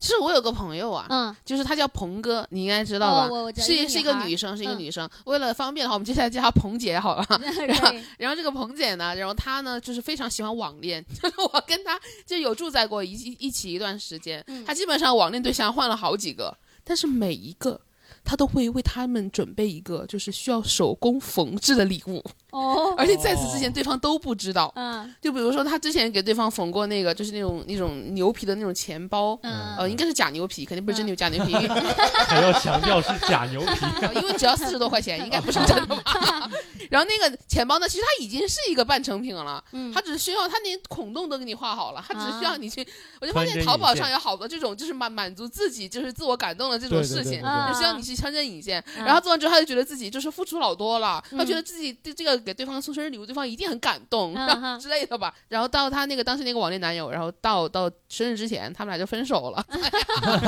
[0.00, 3.26] 其实我有个朋友啊，嗯，就是他叫鹏哥，你应该知道吧？
[3.26, 4.78] 哦我我是一个是一个女生，是一个嗯。
[4.78, 5.08] 女生。
[5.26, 7.26] 为了方便的话，我们接下来叫她鹏姐好了。
[7.68, 14.64] 然后对，然后这个鹏姐呢，然后她呢就是非常喜欢网恋， 就是我跟她就有住在过一一一起一段时间，嗯。
[14.64, 17.78] 她基本上网恋对象换了好几个，但是每一个。
[18.26, 22.22] 他都会为他们准备一个就是需要手工缝制的礼物，
[22.56, 24.72] 哦，而且在此之前对方都不知道。
[24.76, 31.54] 嗯就比如说，他之前给对方缝过那个，就是那种那种牛皮的那种钱包，嗯，呃，应该是假牛皮，肯定不是真牛假牛皮，
[32.26, 33.68] 还要强调是假牛皮。
[34.16, 36.02] 因为只要四十多块钱，应该不是真的吧？
[36.90, 42.86] 然后那个钱包呢，其实它已经是一个半成品了，嗯它只需要它连孔洞都给你画好了，它只需要你去。
[43.20, 48.82] 我就发现淘宝上有好多这种就是满满足自己就是自我感动的这种事情，对就需要你去穿针引线。
[48.96, 55.34] 嗯然后做完之后，他就觉得自己就是付出老多了，嗯他觉得自己对这个给对方送生日礼物，对方一定很感动，嗯然后嗯之类的吧。
[55.48, 59.66] 然后到他那个当时那个网恋男友，然后到到生日之前，他们俩就分手了。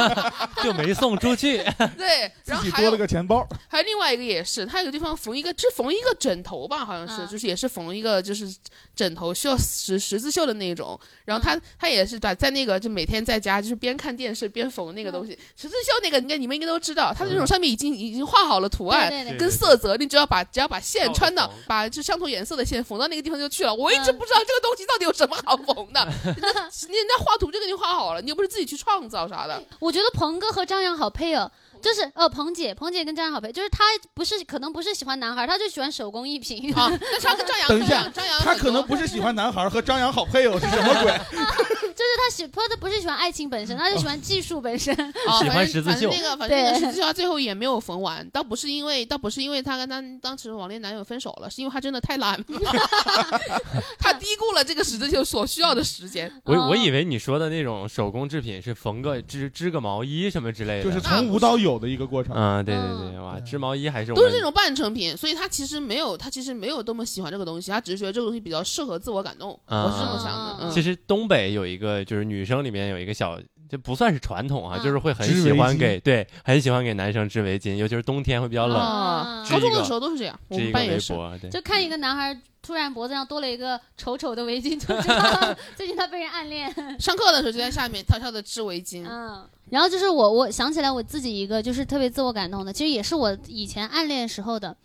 [0.62, 1.58] 就没送出去。
[1.98, 8.54] 对，自己多然后还有了个钱包，还有另外一个也是，他有个地方缝一个，是缝一个枕头吧，好像是，嗯就是也是缝一个就是
[8.94, 10.98] 枕头需要十十字绣的那种。
[11.24, 19.08] 然后他、他也是把在那个就每天在家就是边看电视边缝那个东西，十字绣那个应该你们应该都知道，它那种上面已经已经画好了图案。
[19.08, 23.72] 对对对，跟色泽，你只要把只要把线穿到缝，把就相同颜色的线缝到那个地方就去了。
[23.74, 29.62] 我一直嗯不知道这个东西到底有什么好缝的，人家人家画图就给你画好了，你又不是自己去创造啥的。
[29.78, 31.50] 我觉得鹏哥和张扬好配哦。
[31.80, 36.74] 就是呃，鹏姐，鹏姐跟张扬好配，就是他不是可能不是喜欢男孩，他就喜欢手工艺品。
[36.74, 41.20] 啊，那张张扬，等一下张扬，张扬他可能不是喜欢男孩和张扬好配哦是什么鬼？
[41.98, 44.94] 就是他喜，他不是喜欢爱情本身，他是喜欢技术本身。
[44.94, 52.44] 哦， 喜欢反正十字绣反正那个，反正那个对十字绣他最后也没有缝完，倒不是因为，倒不是因为他跟他当时网恋男友分手了，是因为他真的太懒了，
[53.98, 56.30] 他低估了这个十字绣所需要的时间。
[56.44, 62.32] 我哦我以为你说的那种手工制品是缝个织织个毛衣什么之类的，就是从无到有的一个过程。
[62.36, 69.58] 嗯，对对嗯对，哇，织毛衣还是都是这种半成品，所以他其实没有，他其实没有多么喜欢这个东西，他只是觉得这个东西比较适合自我感动。
[69.64, 70.58] 啊我是这么想的。
[70.60, 81.12] 嗯，其实东北有一个，就是女生里面有一个小，就不算是传统啊，嗯就是会很喜欢给对，很喜欢给男生织围巾，尤其是冬天会比较冷，啊，织一个高中的时候都是这样，我们班也是。
[81.12, 86.72] 围脖，对，就看一个男孩突然脖子上多了一个丑丑的围巾，就知道 最近他被人暗恋。
[86.98, 89.06] 上课的时候就在下面悄悄的织围巾。
[89.08, 94.76] 嗯，然后就是我，我想起来我自己一个就是特别自我感动的，其实也是我以前暗恋时候的。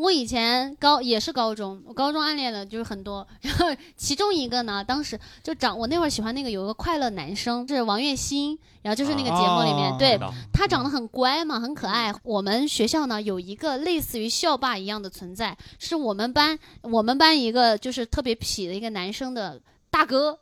[0.00, 10.18] 我以前高也是高中，我高中暗恋的就是很多， 然后其中一个呢，当时就长我那会儿喜欢那个有个快乐男生，是王栎鑫，然后就是那个节目里面，啊对
[10.52, 12.14] 他长得很乖嘛，很可爱。
[12.22, 20.38] 我们学校呢有一个类似于校霸一样的存在，是我们班我们班一个就是特别痞的一个男生的大哥。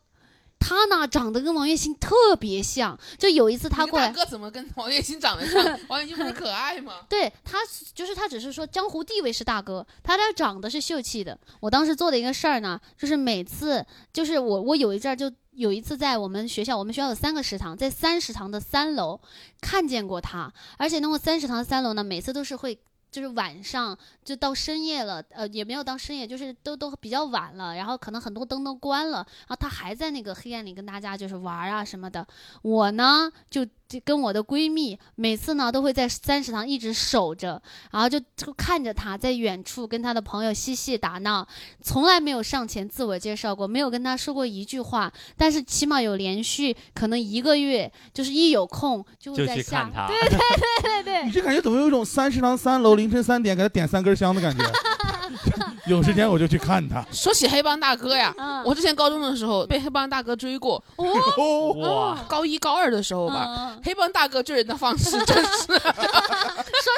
[0.60, 5.62] 他呢长得跟王栎鑫特别像，就有一次他你过来大，哥怎么跟王栎鑫长得像？
[5.88, 6.94] 王栎鑫不是可爱吗？
[7.08, 7.58] 对他
[7.94, 11.38] 就是他只是说江湖地位是大哥，他这长得是秀气的。
[11.60, 19.20] 我当时做的一个事儿呢，就是每次就是我我有一阵儿就有一次在我们学校，我们学校有三个食堂，在三食堂的三楼
[19.60, 22.78] 看见过他，而且那个三食堂的三楼呢，每次都是会。
[23.10, 23.98] 就是晚上
[24.28, 32.26] 就到深夜了，呃，也没有到深夜，就是都都比较晚了，然后可能很多灯都关了，然后他还在那个黑暗里跟大家就是玩儿啊什么的。
[32.60, 41.48] 我呢就就跟我的闺蜜每次呢都会在三食堂一直守着，然后就就看着他在远处跟他的朋友嬉戏打闹，
[41.80, 50.38] 从来没有上前自我介绍过，没有跟他说过一句话，但是起码有连续可能一个月，就是一有空就会就在下对对对。
[50.82, 54.64] 对对你这感觉怎么有一种三食堂三楼凌晨三点给他点三根香的感觉？
[55.86, 57.02] 有时间我就去看他。
[57.12, 63.46] 说起黑帮大哥呀，嗯我之前高中的时候被黑帮大哥追过，哦，哇，高一高二的时候吧。
[63.46, 65.80] 嗯，黑帮大哥追人的方式真是， 说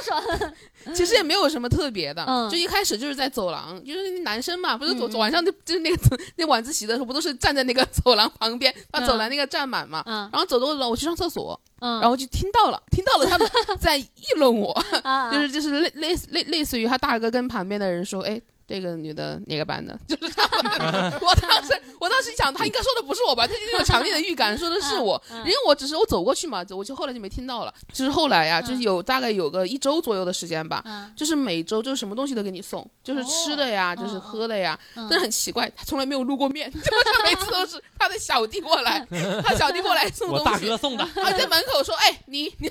[0.05, 0.51] 说，
[0.95, 5.97] 其实也没有什么特别的，嗯就一开始就是在走廊，就是那男生嘛，不是走嗯走晚上就就是那个
[6.37, 10.03] 那晚自习的时候，不都是站在那个 走廊旁边，把嗯走廊那个站满嘛。
[10.07, 13.49] 嗯然后走走走，我去上厕所，嗯，然后就听到了，听到了他们
[13.81, 14.73] 在议论我，
[15.03, 18.41] 啊就是就是类类似类类似于他大哥跟旁边的人说，哎。
[18.71, 19.99] 这个女的哪个班的？
[20.07, 20.71] 就是他们。
[21.21, 23.45] 我当时，我当时想，他应该说的不是我吧？
[23.47, 25.21] 他有强烈的预感，说的是我。
[25.39, 27.75] 因为我只是我走过去嘛，我就后来就没听到了。
[27.93, 34.79] 就是后来呀，嗯就是有大概有个一周左右的时间吧，嗯就是每周就是什么东西都给你送，就是吃的呀，就是喝的呀。
[34.95, 39.05] 嗯但是很奇怪，他从来没有露过面， 就是每次都是他的小弟过来，
[39.45, 40.45] 他小弟过来送东西。
[40.45, 41.09] 大哥送的。
[41.15, 42.71] 他在门口说：“哎，你你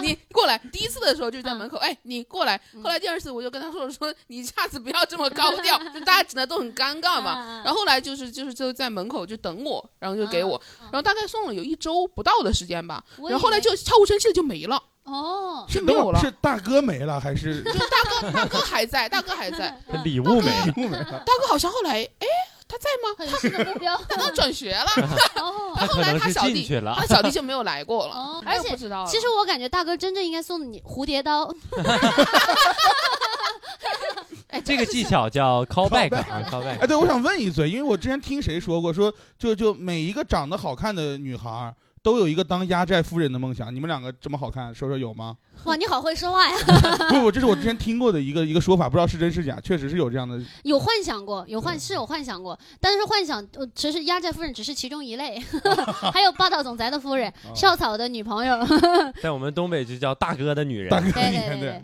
[0.00, 2.60] 你过来。”第一次的时候就在门口，哎，你过来。
[2.82, 7.44] 后来第二次我就跟他说说，你下次不要这么高调， 就大家呢都很尴尬嘛。
[7.46, 13.02] 嗯然后后来就是就是就在门口就等我，然后就给我，然后大概送了有一周不到的时间吧。
[13.28, 16.18] 然后后来就悄无声息的就没了，哦，是没有了。
[16.20, 20.50] 是大哥没了还是就大哥大哥还在，大哥还在， 礼物没？
[20.66, 21.22] 礼物没了？
[21.24, 22.26] 大哥好像后来哎
[22.66, 23.14] 他在吗？
[23.16, 24.86] 很新的目标，他刚转学了，
[25.36, 27.06] 哦 他后来他小弟去了他。
[27.06, 28.14] 小弟就没有来过了。
[28.14, 31.84] 哦，而且不知道了，其实我感觉大哥真正应该送你蝴蝶刀，哎，
[34.64, 36.78] 这个技巧叫 callback 啊，callback。
[36.80, 43.74] 哎，对，我想问一嘴，因为我之前听谁说过，说就就每一个长得好看的女孩儿都有一个当压寨夫人的梦想。
[43.74, 45.36] 你们两个这么好看，说说有吗？
[45.64, 46.54] 哇，你好会说话呀！
[47.08, 50.38] 不不，这是我之前听过的一个一个说法，不知道是真是假，确实是有这样的。
[50.64, 55.42] 有幻想过，有幻是有幻想过，但是幻想，呃，其实压寨夫人只是其中一类，
[56.12, 58.58] 还有霸道总裁的夫人，哦校草的女朋友，
[59.22, 60.90] 在我们东北就叫大哥的女人。
[60.90, 61.82] 大哥，对你看对对对对，，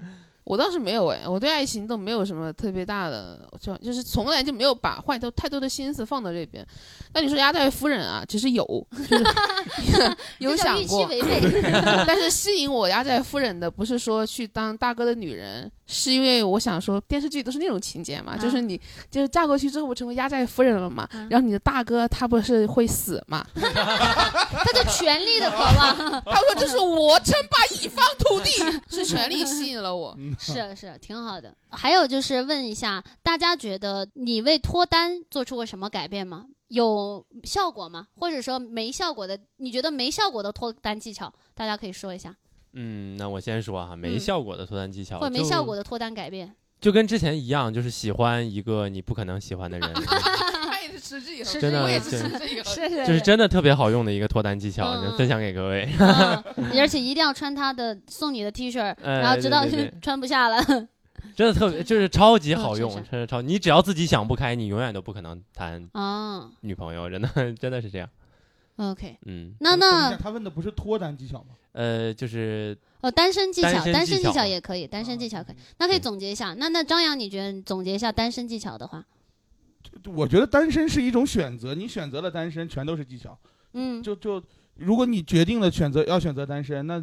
[0.50, 6.66] 我倒是没有哎，我对爱情都没有什么特别大的，就就是从来就没有把坏多太多的心思放到这边。
[7.14, 8.64] 那你说压寨夫人啊，其实有，
[9.08, 11.08] 就是 有想过，
[12.04, 18.80] 但是吸引我压寨夫人的不是说去当大哥的女人，是因为我想说电视剧都是那种情节嘛，嗯就是你
[19.10, 28.50] 就是嫁过去之后不成为压寨夫人了嘛，嗯然后你的大哥他不是会死嘛， 他就权力的渴望， 他说这是我称霸一方土地，
[28.88, 30.16] 是权力吸引了我。
[30.38, 31.54] 是是挺好的。
[31.70, 36.46] 还有就是问一下，大家觉得你为脱单做出过什么改变吗？
[36.68, 38.06] 有效果吗？
[38.16, 42.34] 或者说没效果的，你觉得没效果的脱单技巧，大家可以说一下，
[42.72, 46.54] 嗯，那我先说哈，没嗯效果的脱单技巧，或者没效果的脱单改变。
[46.80, 52.64] 就跟之前一样，就是喜欢一个你不可能喜欢的人， 他也是持之以恒，是真的我也是对持之以恒。
[52.64, 55.88] 是是就是真的特别好用的一个脱单技巧，分享给各位。
[55.98, 56.42] 嗯，
[56.80, 59.64] 而且一定要穿他的送你的 T 恤，哎然后直到
[60.00, 60.62] 穿不下了。
[61.36, 63.42] 真的特别，就是超级好用嗯是是，真的超。
[63.42, 68.08] 你只要自己想不开，你永远都不可能谈哦女朋友，真的真的是这样。
[68.76, 71.54] ，OK，嗯，那那他问的不是脱单技巧吗？
[71.72, 75.56] 呃，就是哦，单身技巧，单身技巧也可以，单身技巧可以。
[75.78, 76.54] 那可以总结一下。
[76.54, 79.04] 那那张扬，你觉得总结一下单身技巧的话，
[80.14, 83.38] 我觉得单身是一种选择，你选择了单身，全都是技巧。
[83.74, 84.42] 嗯，就就
[84.74, 87.00] 如果你决定了选择要选择单身，那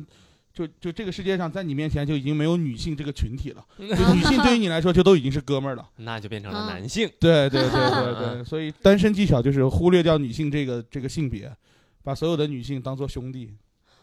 [0.58, 5.88] 就就这个世界上在你面前就已经没有女性这个群体了， 就女性对于你来说就都已经是哥们儿了。
[5.98, 7.08] 那就变成啊了男性。
[7.20, 11.56] 对对对对 对，所以单身技巧就是忽略掉女性这个这个性别，
[12.04, 13.54] 把所有的女性当做兄弟。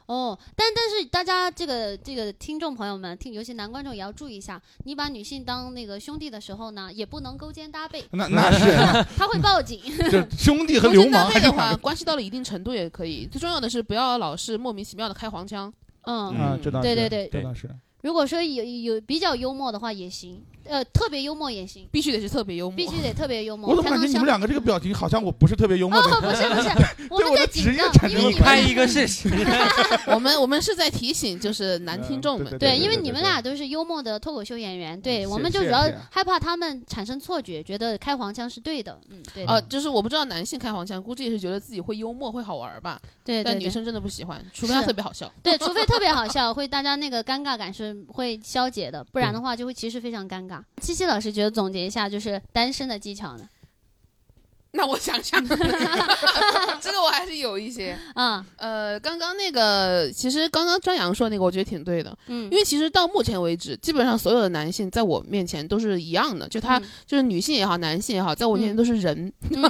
[0.07, 8.65] 哦，但但是大家这个这个听众朋友们，听尤其男观众也要注意一下，你把女性当那个兄弟的时候呢，也不能勾肩搭背，那那是，
[9.19, 9.81] 他会报警。
[10.09, 13.27] 就兄弟和勾肩流氓搭背的话，关系到了一定程度也可以。
[13.27, 15.73] 最重要的是不要老是莫名其妙的开黄腔。
[16.07, 17.69] 嗯，啊，这倒是，对对对这倒是。
[18.05, 23.71] 如果说有有比较幽默的话也行，呃，特别幽默也行，必须得是特别幽默，必须得特别幽 默。
[23.71, 26.11] 我怎么感觉你们两个这个表情好像我不是特别幽默的？
[26.15, 29.31] 哦，不是不 是，我们在紧张，职业产因为你们拍一个试试。
[30.07, 43.43] 我们我们是在提醒就是男听众们，对因为你们俩都是幽默的脱口秀演员，对我们就主要害怕他们产生错觉，觉得开黄腔是对的，嗯，对的，呃，就是我不知道男性开黄腔，估计也是觉得自己会幽默会好玩吧，对。
[43.43, 45.33] 但女生真的不喜欢，除非特别好笑。
[45.43, 50.63] 对，除非特别好笑，会大家那个尴尬感是会消解的，不然的话就会其实非常尴尬。
[50.81, 53.49] 七七老师觉得总结一下，就是单身的技巧呢？
[54.77, 57.97] 那我想想， 这个我还是有一些。
[58.15, 69.63] 嗯，呃，刚刚那个，其实刚刚张扬说那个，我觉得挺对的，嗯，因为其实到目前为止，基本上所有的男性在我面前都是一样的，就他、嗯就是女性也好，男性也好，在我面前都是人， 嗯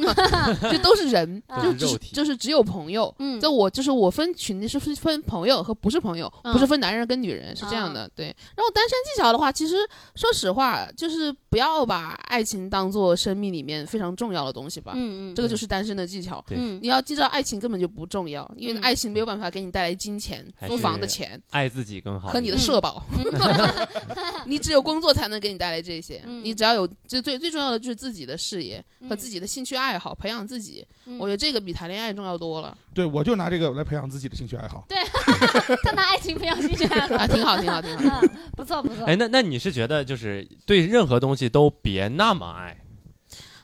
[0.73, 3.15] 就都是人，啊就就是只有朋友。
[3.19, 8.09] 嗯在我就是我分群是分分朋友和不是朋友，嗯不是分男人跟女人，是这样的。
[8.17, 8.27] 对，
[8.57, 9.77] 然后单身技巧的话，其实
[10.15, 14.91] 说实话，就是不要把爱情当做生命里面非常重要的东西吧。
[14.97, 16.45] 嗯嗯，这个就是单身的技巧。
[16.49, 22.31] 对嗯你要记着，爱情根本就不重要，因为嗯爱情没有办法给你带来金钱、租房的钱爱自己更好。
[22.31, 23.01] 和你的社保。
[24.47, 26.21] 你只有工作才能给你带来这些。
[26.27, 30.85] 嗯你只要有，就最最重要的就是自己的事业和嗯自己的兴趣爱好，培养自己。
[31.07, 34.85] 嗯我觉得这个比谈恋爱重要多了对，我就拿这个来培养自己的兴趣爱好。
[34.89, 34.99] 对
[35.85, 38.19] 他拿爱情培养兴趣爱好，啊，挺好，挺好，挺好。
[38.23, 39.05] 嗯，不错不错。
[39.05, 42.77] 哎，那那你是觉得就是对任何东西都别那么爱，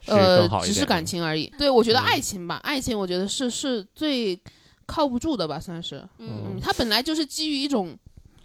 [0.07, 1.53] 呃只是感情而已。
[1.59, 4.39] 对，我觉得嗯爱情吧，爱情我觉得是是最
[4.87, 5.97] 靠不住的吧，算是。
[6.19, 7.97] 嗯嗯，它本来就是基于一种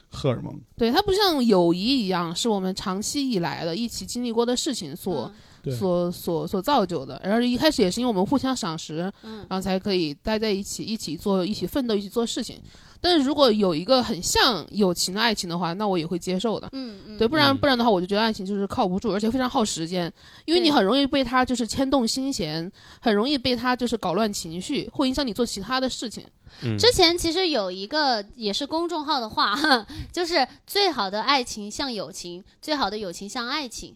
[0.09, 5.33] 荷尔蒙，对，它不像友谊一样，是我们长期以来的一起经历过的事情所、对
[5.71, 7.19] 所所所造就的。
[7.23, 12.61] 然后一开始也是因为我们互相赏识，嗯然后才可以待在一起，一起做，一起奋斗，一起做事情。
[13.01, 16.67] 但是如果有一个很像友情的爱情的话，那我也会接受的。
[16.71, 20.11] 嗯嗯，对，不然嗯不然的话，我就觉得爱情就是靠不住，而且非常耗时间，
[20.45, 26.25] 因为你很容易被他就是牵动心弦，很容易被他就是搞乱情绪，会影响你做其他的事情。
[26.63, 29.55] 嗯，之前其实有一个也是公众号的话，
[30.11, 33.95] 就是最好的爱情像友情，最好的友情像爱情。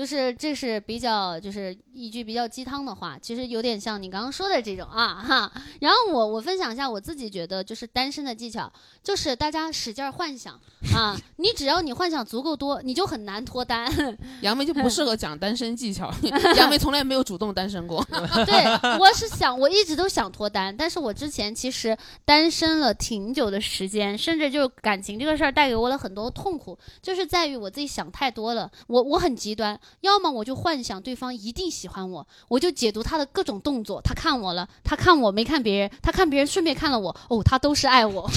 [0.00, 5.52] 就是这是比较就是一句比较鸡汤的话，其实有点像你刚刚说的这种啊哈。
[5.80, 8.72] 然后我我分享一下我自己觉得就是单身的技巧，
[9.02, 10.58] 就是大家使劲儿幻想
[10.94, 13.92] 啊，你只要你幻想足够多，你就很难脱单。
[14.40, 16.10] 杨梅就不适合讲单身技巧，
[16.56, 18.02] 杨梅从来没有主动单身过。
[18.46, 21.94] 对，我是想，我一直都想脱单，但是我之前其实
[22.24, 38.28] 单身了挺久的时间，甚至就是感情这个事儿带给我了很多痛苦，就是在于我自己想太多了，我我很极端，要么我就幻想对方一定喜欢我，我就解读他的各种动作，他看我了，他看我没看别人，他看别人顺便看了我，哦，他都是爱我，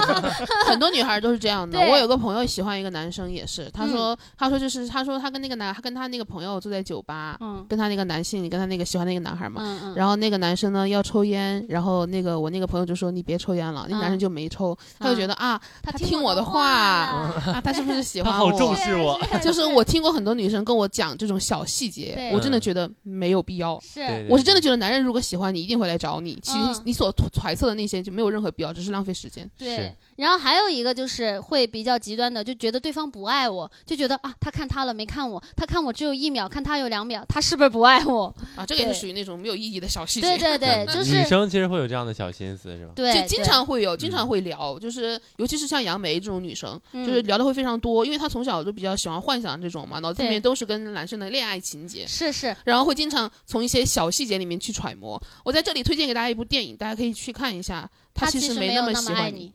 [0.66, 1.78] 很多女孩都是这样的。
[1.78, 7.64] 我有个朋友喜欢一个男生，也是，他说，他说就是，他说他跟那个男，他跟他那个朋友坐在酒吧，嗯。
[7.68, 9.60] 跟他那个男性，跟他那个喜欢那个男孩嘛。
[9.64, 16.64] 嗯嗯，然后那个男生呢要抽烟，然后那个我那个朋友就说你别抽烟了，那嗯男生就没抽，他就觉得啊，他他听我的话。
[16.64, 18.58] 啊，他是不是喜他好欢我？
[18.58, 23.78] 重视我， 就是我听过很多女生跟我讲这种小细节，我真的觉得没有必要。
[23.80, 26.38] 是我是真的觉得男人如果喜欢你，一定会来找你。
[26.42, 29.48] 其实嗯你所揣测的那些就没有任何必要，只是浪费时间。
[29.56, 38.34] 对是，然后还有一个就是会比较极端的，就觉得对方不爱我，就觉得啊，他看他了没看我，他看我只有一秒，看他有两秒，他是不是不爱我？
[38.56, 40.26] 啊，这个也是属于那种没有意义的小细节。
[40.26, 42.92] 对对对，就是女生其实会有这样的小心思，是吧？
[42.94, 55.20] 对，就经常会有，经嗯常会聊，就是尤其是像杨梅这种女生，嗯就是聊的会非常多，因为她从小就比较喜欢幻想这种嘛，脑子里面都是跟男生的恋爱情节，是是，然后会经常从一些小细节里面去揣摩。
[55.44, 57.90] 我在这里推荐给大家一部电影，大家可以去看一下。
[58.14, 59.52] 他其实实没有那那么喜欢爱你，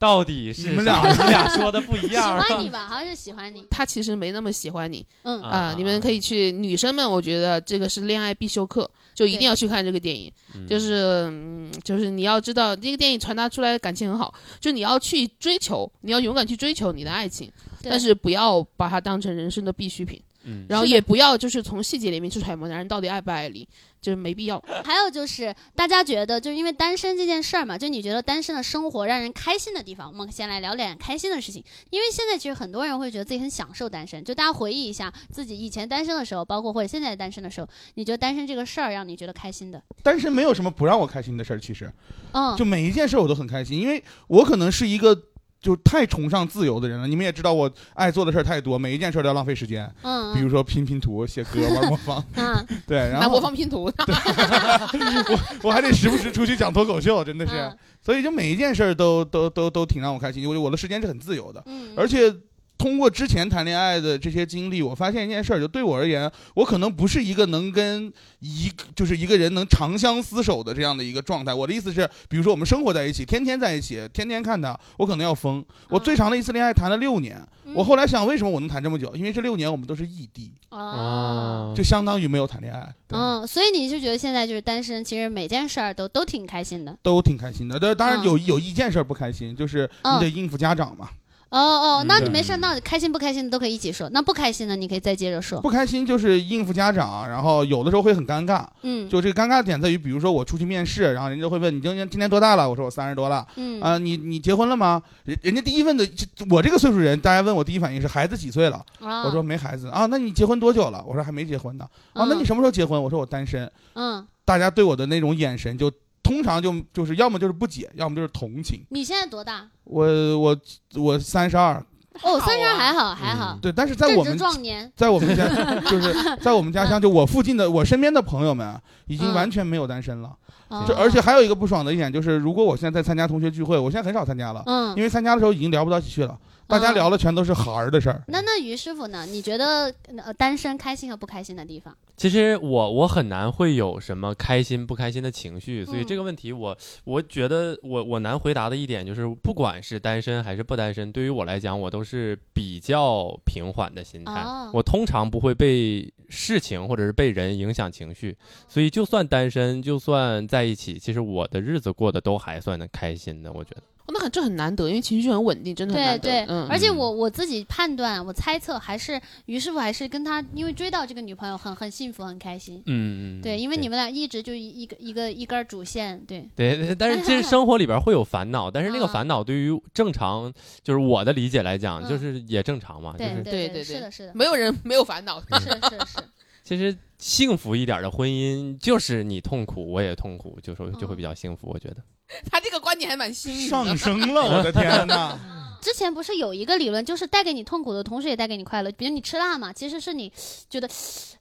[0.00, 2.52] 到底是你们俩啥 你俩说的不一样喜。
[2.52, 10.32] 欢你吧，好像是喜欢你， 他其实没那么喜欢你嗯啊啊、你们可以去，女生们，我觉得这个是恋爱必修课，就一定要去看这个电影。
[10.54, 17.50] 嗯就是嗯，就是你要知道，这个电影传达出来的感情很好，就你要去追求，你要勇敢去追求你的爱情，
[17.82, 23.68] 但是不要把它当成人生的必需品，嗯，然后也不要就是从细节里面去揣摩男人到底爱不爱你，
[24.00, 24.58] 就是没必要。
[24.82, 31.62] 还有就是，大家觉得，就是因为单身这件事儿嘛，就你觉得单身的生活让人开心的地方，我们先来聊点开心的事情。
[31.90, 39.82] 因为现在其实很多人会觉得自己很享受单身，就大家回忆一下自己以前单身的时候，包括或者现在单身的时候，你觉得单身这个事儿让你觉得开心的？
[40.02, 41.92] 单身没有什么不让我开心的事儿，其实
[42.32, 45.14] 嗯，就每一件事儿我都很开心，因为我可能是一个
[45.60, 47.06] 就太崇尚自由的人了。
[47.06, 57.78] 你们也知道，我爱做的事儿太多，每一件事儿都要浪费时间，嗯，比如说拼拼图、写歌、玩魔方， 嗯， 对，然拿后魔方拼图， 我我还得时不时出去讲脱口秀，真的是，嗯。
[58.00, 62.34] 所以就每一件事儿都都都都挺让我开心，因为我的时间是很自由的，嗯，而且。
[62.78, 71.52] 通过之前谈恋爱的这些经历，我发现一件事儿，就对我而言，我可能不是一个能跟一个就是一个人能长相厮守的这样的一个状态。
[71.52, 75.64] 我的意思是，比如说我们生活在一起，天天在一起，天天看他，我可能要疯。
[75.88, 79.12] 我最长的一次恋爱谈了六年，嗯我后来想，为什么我能谈这么久？
[79.16, 81.74] 因为这六年我们都是异地，啊。
[81.74, 86.96] 就相当于没有谈恋爱，嗯，所以你就觉得现在就是单身，其实每件事儿都都挺开心的。
[87.02, 87.78] 都挺开心的。
[87.78, 91.10] 但当然嗯有有一件事儿不开心，就是你得应付家长嘛。
[91.50, 94.08] 哦哦，那嗯你没事，那开心不开心的都可以一起说。
[94.10, 95.60] 那不开心的，你可以再接着说。
[95.62, 98.66] 不开心就是应付家长，然后有的时候会很尴尬。
[98.82, 102.68] 嗯，就这个尴尬的点在于，比如说我出去面试，然后人家会问你今年今年多大了？
[102.68, 103.46] 我说我三十多了。
[103.56, 105.02] 嗯啊、你你结婚了吗？
[105.24, 106.06] 人人家第一问的，
[106.50, 108.84] 我这个岁数人，大家问我第一反应是孩子几岁了？
[109.00, 110.04] 啊我说没孩子啊。
[110.06, 111.02] 那你结婚多久了？
[111.06, 111.86] 我说还没结婚呢。
[112.12, 113.02] 啊，那你什么时候结婚？
[113.02, 113.70] 我说我单身。
[113.94, 115.90] 嗯，大家对我的那种眼神就
[116.28, 118.84] 通常就就是要么就是不解，要么就是同情。
[118.90, 119.66] 你现在多大？
[119.84, 120.56] 我我
[120.96, 121.82] 我三十二，
[122.22, 124.92] 哦，好三十二还好还好，对，但是在我们壮年。
[124.94, 125.48] 在我们家
[125.90, 130.28] 就是在我们家乡，就我附近的我身边的朋友们啊已经嗯完全没有单身了。
[130.68, 136.38] 哦这而且还有一个不爽的一点就是，如果我现在在参加同学聚会，我现在很少参加了，嗯因，为参加的时候已经聊不到一起去了，
[136.68, 138.22] 大家嗯聊的全都是孩儿的事儿。
[138.28, 139.24] 那那于师傅呢？
[139.26, 141.96] 你觉得呃单身开心和不开心的地方？
[142.16, 154.42] 其实我我很难会有什么开心不开心的情绪，所以嗯这个问题我我觉得我我难回答的一点就是，不管是单身还是不单身，对于我来讲，我都是比较平缓的心态。
[154.42, 158.36] 哦我通常不会被事情或者是被人影响情绪，
[158.68, 163.50] 所以就算单身，就算在一起，其实我的日子过得都还算的开心的。
[163.52, 166.22] 我觉得，哦那很这很难得，因为情绪很稳定，真的很对难得。
[166.22, 172.82] 对，嗯，而且我我自己判断，我猜测还是于师傅还是跟他因为追到这个女朋友很很幸福很开心。
[172.86, 180.50] 嗯嗯，对，因为你们俩一直就一一个一个一根主线，对，对对，但是其实生活里边会有烦恼，但是那个嗯烦恼对于正常
[180.82, 185.38] 就是我的理解来讲，嗯就是也正常嘛，就是对对对对对是的，是的，没有人没有烦恼。
[185.40, 186.22] 是是是，
[186.64, 191.68] 其实幸福一点的婚姻就是你痛苦我也痛苦，就说就会比较幸福。
[191.68, 191.96] 我觉得，
[192.50, 193.96] 他这个观点还蛮新颖上。
[193.96, 195.38] 升了，我的天哪！
[195.80, 198.90] 之前不是有一个理论，就是带给你痛苦的同时也带给你快乐。
[198.92, 200.30] 比如你吃辣嘛，其实是你
[200.68, 200.88] 觉得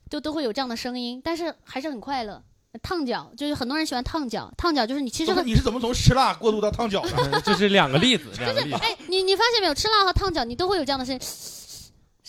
[0.10, 2.42] 就都会有这样的声音，但是还是很快乐。
[2.84, 7.42] 烫脚就是很多人喜欢烫脚，烫脚就是你其实很你是怎么从吃辣过渡到烫脚的？
[7.44, 8.78] 这是两个例子，两个例子。
[8.80, 11.20] 哎，你你发现没有，吃辣和烫脚你都会有这样的声音，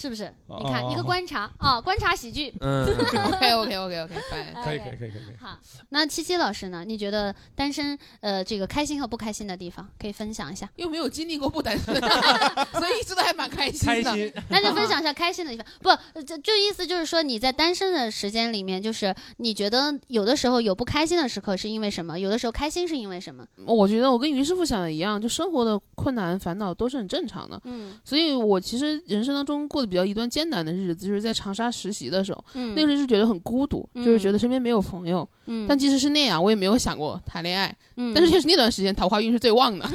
[0.01, 0.33] 是不是？
[0.47, 2.55] 哦你看一个观察啊，观察喜剧。
[2.61, 2.85] 嗯，
[3.27, 4.63] OK OK OK OK，拜。
[4.65, 5.37] 可以可以可以可以可以。
[5.41, 6.85] 好，那七七老师呢？
[6.87, 10.69] 你觉得单身呃这个开心和不开心的地方，可以分享一下？
[10.77, 11.93] 又没有经历过不单身，
[12.79, 14.05] 所以一直都还蛮开心的。
[14.05, 14.33] 开心。
[14.51, 15.67] 那就分享一下开心的地方。
[15.83, 22.17] 不，呃这这意思就是说你在单身的时间里面，就是你觉得有的时候有不开心的时刻是因为什么？
[22.19, 23.45] 有的时候开心是因为什么？
[23.67, 27.61] 我觉得我跟于师傅想的一样，就生活的困难烦恼都是很正常的。
[27.65, 35.29] 嗯所以我其实人生当中过得比较一段艰难的日子，就是在长沙实习的时候，嗯，那个时候就觉得很孤独，嗯就是觉得身边没有朋友。
[35.47, 37.75] 嗯，但即使是那样，我也没有想过谈恋爱。
[37.97, 39.85] 嗯但是确实那段时间桃花运是最旺的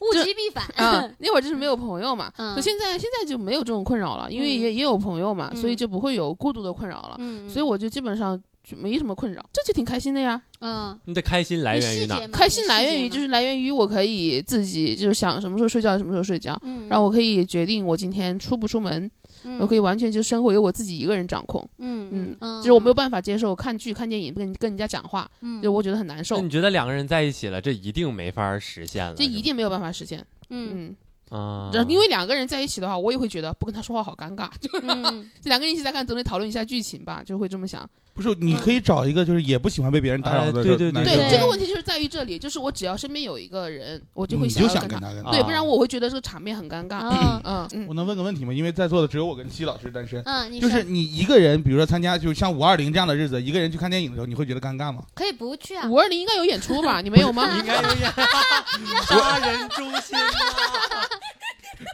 [0.00, 0.64] 物极必反。
[0.76, 2.32] 啊， 那会儿就是没有朋友嘛。
[2.36, 7.16] 嗯可现在现在就没有这种困扰了，因为嗯也也有朋友嘛，嗯所以就不会有孤独的困扰了。
[7.18, 10.42] 嗯，所以我就基本上就没什么困扰，这就挺开心的呀。
[10.58, 12.26] 嗯，你的开心来源于哪？
[12.32, 19.08] 开心来源于就是来源于我可以自己就是想什么时候睡觉什么时候睡觉，嗯，然后我可以决定我今天出不出门，
[19.44, 21.64] 嗯我可以完全就生活由我自己一个人掌控。
[21.78, 29.14] 嗯嗯嗯，就是我没有办法接受看剧看电影不跟跟人家讲话，嗯，就我觉得很难受那，你觉得两个人在一起了，这一定没法实现了？
[29.14, 30.26] 这一定没有办法实现。
[30.50, 30.96] 嗯
[31.30, 37.88] 嗯，啊，然后因为两个人在一起的话，我也会觉得不跟他说话好尴尬，就嗯 两个人一起在看，总得讨论一下剧情吧，就会这么想。
[38.16, 45.30] 不是，你可以找一个就是也不喜欢被别人打扰的哎对对对对对这个问题就是在于这里，就是我只要身边有一个人，我就会你就想要跟他，想跟他跟他。
[45.30, 47.00] 对，啊不然我会觉得这个场面很尴尬。
[47.10, 48.52] 嗯嗯嗯，我能问个问题吗？
[48.54, 50.22] 因为在座的只有我跟七老师单身。
[50.24, 55.02] 嗯，你就是你一个人，比如说参加，就像五二零这样的日子，一个人去看电影的时候，你会觉得尴尬吗？
[55.14, 55.86] 可以不去啊。
[55.86, 57.02] 五二零应该有演出吧？
[57.02, 57.46] 你没有吗？
[57.60, 58.12] 应该有演
[59.06, 60.95] 杀人诛心啊！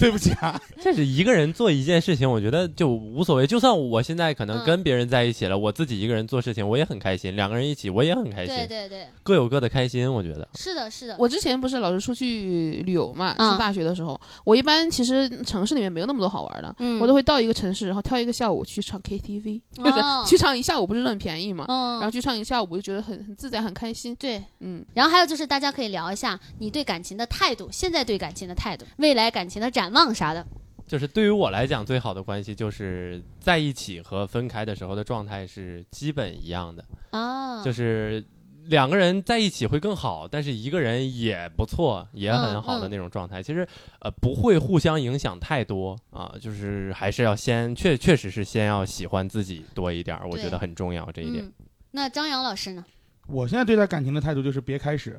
[0.07, 0.61] 对不起啊。
[0.83, 3.47] 这是一个人做一件事情，我觉得就无所谓。
[3.47, 7.37] 就算我现在可能嗯跟别人在一起了，我自己一个人做事情，我也很开心。
[7.37, 8.55] 两个人一起，我也很开心。
[8.57, 10.49] 对对对，各有各的开心，我觉得。
[10.57, 11.17] 是的，是的。
[11.19, 30.47] 我之前不是老是出去旅游嘛，嗯上大学的时候，我一般其实城市里面没有那么多好玩的，嗯我都会到一个城市，然后挑一个下午去唱 KTV，就是哦去唱一下午不是很便宜嘛，嗯，然后去唱一下午就觉得很很自在很开心，对，嗯，然后还有就是大家可以聊一下你对感情的态度，现在对感情的态度，未来感情的展望啥的。
[30.85, 38.23] 就是对于我来讲，最好的关系就是在一起和分开的时候的状态是基本一样的，啊，就是
[38.67, 43.43] 两个人在一起会更好，但是一个人也不错，也很好的那种状态。
[43.43, 43.67] 其实
[44.01, 51.43] 呃不会互相影响太多啊，就是还是要先确确实是先要喜欢自己多一点儿，我觉得很重要这一点。
[51.43, 51.53] 嗯。
[51.93, 52.85] 那张扬老师呢？
[53.33, 55.19] 我现在对待感情的态度就是别开始，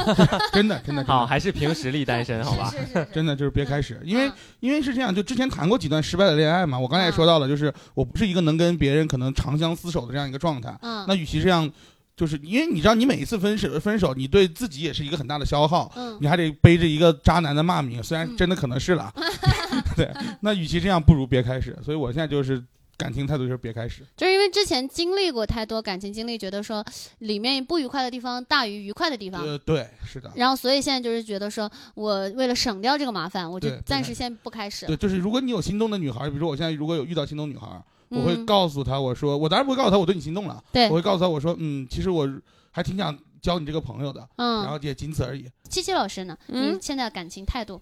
[0.52, 2.70] 真的真的真好，还是凭实力单身，好吧？
[3.12, 10.76] 真的就是别开始，因为嗯因为是这样，就之前谈过几段失败的恋爱嘛，我刚才也说到了，就是我不是一个能跟别人可能长相厮守的这样一个状态。
[10.82, 11.70] 嗯那与其这样，
[12.16, 19.12] 就是因为你知道，你每一次分手分手，你对自己也是一个很大的消耗，嗯你还得背着一个渣男的骂名，虽然嗯真的可能是了。
[19.96, 20.10] 对，
[20.40, 21.76] 那与其这样，不如别开始。
[21.82, 22.62] 所以我现在就是
[22.96, 24.02] 感情态度就是别开始。
[24.16, 26.84] 就是因为之前经历过太多感情经历，觉得说
[27.18, 29.44] 里面不愉快的地方大于愉快的地方。
[29.44, 30.30] 呃，对，是的。
[30.36, 34.86] 然后，所以现在就是觉得说，我为了省掉这个麻烦，我就暂时先不开始。
[34.86, 37.66] 对，就是如果你有心动的女孩，比如说我现在如果有遇到心动女孩，
[38.08, 42.28] 我会嗯告诉她，我说我当然不会告诉她我对你心动了，对我，会告诉她我说，嗯，其实我
[42.70, 45.48] 还挺想交你这个朋友的，嗯然嗯，后也仅此而已。
[45.68, 46.36] 七七老师呢？
[46.48, 47.80] 嗯现在感情态度？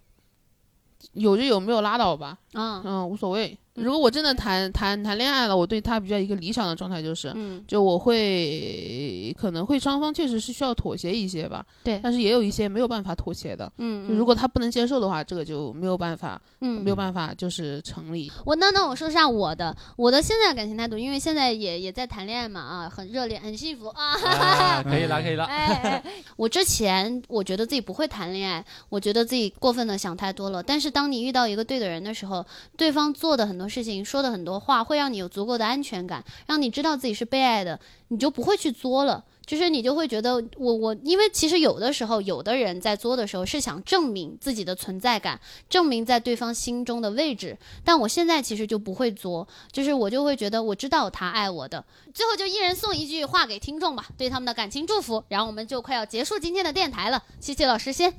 [1.14, 3.58] 有就有，没有拉倒吧，嗯，嗯，无所谓。
[3.74, 13.72] 如果我真的谈谈谈恋爱了，我对他比较一个理想的状态就是，嗯，就我会可能会双方确实是需要妥协一些吧，对但是也有一些没有办法妥协的。
[13.78, 18.30] 嗯，就如果他不能接受的话，这个就没有办法，嗯没有办法就是成立。
[18.44, 24.12] 我那那我说一下我的我的现在感情态度，因为现在也也在谈恋爱嘛啊，很热烈，很幸福啊。
[24.22, 25.44] 啊可以了，可以了。
[25.44, 26.04] 哎哎，
[26.36, 30.62] 我之前我觉得自己不会谈恋爱，我觉得自己过分的想太多了。
[30.62, 32.44] 但是当你遇到一个对的人的时候，
[32.76, 37.78] 对方做的很多事情、说的很多话，会让你有足够的安全感，让你知道自己是被爱的，
[38.08, 39.24] 你就不会去作了。
[39.44, 47.58] 就是你就会觉得我我，因为其实有的时候，有的人在作的时候是想证明自己的存在感，证明在对方心中的位置。
[47.84, 51.84] 但我现在其实就不会作，就是我就会觉得我知道他爱我的。
[52.14, 55.22] 最后就一人送一句话给听众吧，对他们的感情祝福。
[55.28, 58.14] 然后我们就快要结束今天的电台了，谢谢老师先，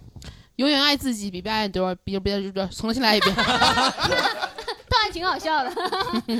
[0.57, 3.41] 永远爱自己比被爱多，比别别重新来一遍，都
[5.03, 5.73] 还挺好笑的。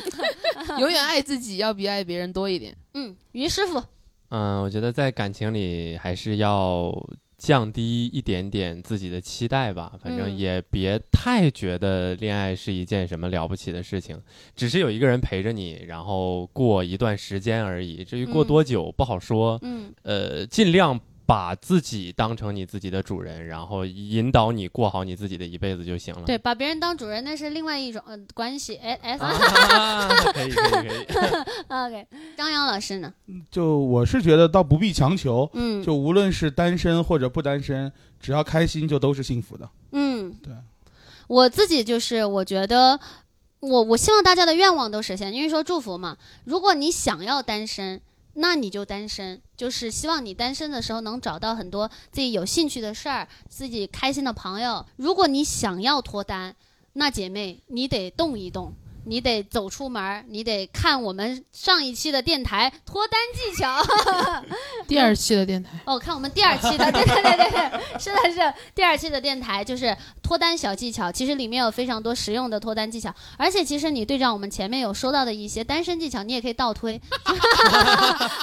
[0.79, 2.75] 永远爱自己要比爱别人多一点。
[2.93, 3.83] 嗯，于师傅，
[4.29, 6.91] 嗯，我觉得在感情里还是要
[7.37, 14.19] 降低一点点自己的期待吧，反正嗯也别太觉得恋爱是一件什么了不起的事情，
[14.55, 18.03] 只是有一个人陪着你，然后过一段时间而已。
[18.03, 20.99] 至于过嗯多久不好说，嗯呃，尽量。
[21.25, 26.23] 把自己当成你自己的主人，然后引导你过好你自己的一辈子就行了。
[26.25, 28.75] 对，把别人当主人那是另外一种呃关系。
[28.75, 31.05] 哎哎啊，可以可以可以。
[31.69, 33.13] OK，张扬老师呢？
[33.49, 39.69] 就我是觉得倒不必强求，嗯，就无论是单身或者不单身，只要开心就都是幸福的。
[39.91, 40.53] 嗯，对，
[41.27, 42.99] 我自己就是我觉得。
[43.63, 46.17] 我我希望大家的愿望都实现，因为说祝福嘛。
[46.43, 48.01] 如果你想要单身，
[48.35, 54.85] 那你就单身，就是希望你单身的时候能找到很多自己有兴趣的事儿，自己开心的朋友。
[54.95, 56.55] 如果你想要脱单，
[56.93, 58.73] 那姐妹你得动一动，
[59.05, 63.83] 你得走出门儿，你得看我们上一期的电台脱单技巧。
[64.87, 76.99] 第二期的电台，哦，看我们第二期的，对对对对对，是的是的第二期的电台就是脱单小技巧，其实里面有非常多实用的脱单技巧，而且其实你对照我们前面有说到的一些单身技巧，你也可以倒推，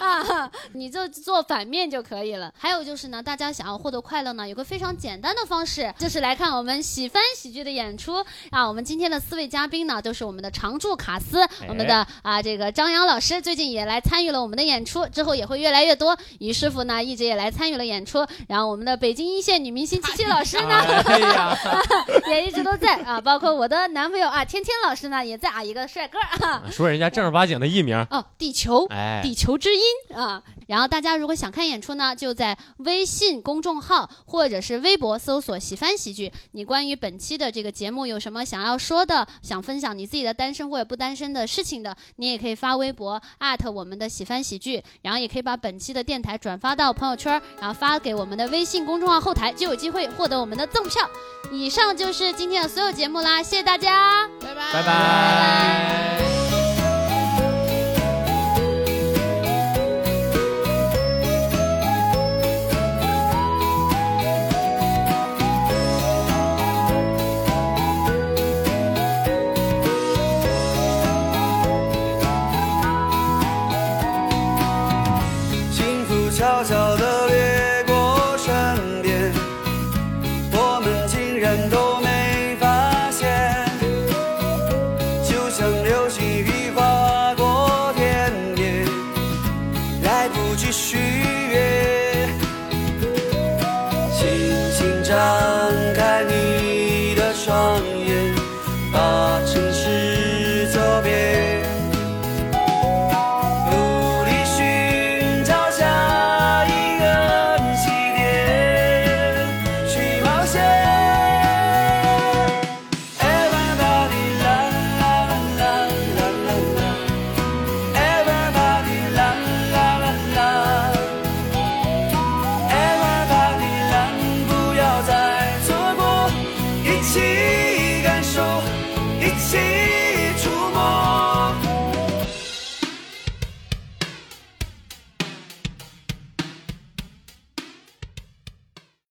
[0.00, 2.52] 啊，你就做反面就可以了。
[2.56, 8.68] 还有就是呢，大家想要获得快乐呢，有个非常简单的方式，就是来看我们喜翻喜剧的演出啊。
[8.68, 16.16] 我们今天的四位嘉宾呢，都是我们的常驻卡司，我们的啊这个张扬老师最近也来参与了我们的演出，之后也会越来越多。
[16.38, 20.74] 于师傅呢，一直也来参与了演出，然后我们的北京一线女明星七七老师呢，
[21.06, 21.56] 哎呀，
[22.28, 28.86] 也一直都在啊，包括我的男朋友啊，天天老师呢也在啊，一个帅哥啊，说人家正儿八经的艺名，哦，地球。
[28.86, 29.82] 哎，地球之音
[30.14, 36.32] 啊，然后大家如果想看演出呢，就在微信公众号或者是微博搜索“喜翻喜剧”。
[36.52, 51.08] 你关于本期的这个节目有什么想要说的，想分享你自己的单身或者不单身的事情的，你也可以发微博艾特我们的喜翻喜剧，然后也可以把本期的电台转发到朋友圈，然后发给我们的微信公众号后台，就有机会获得我们的赠票。
[51.52, 54.26] 以以上就是今天的所有节目啦，谢谢大家。
[54.40, 56.18] 拜拜拜拜。
[56.48, 56.59] 幸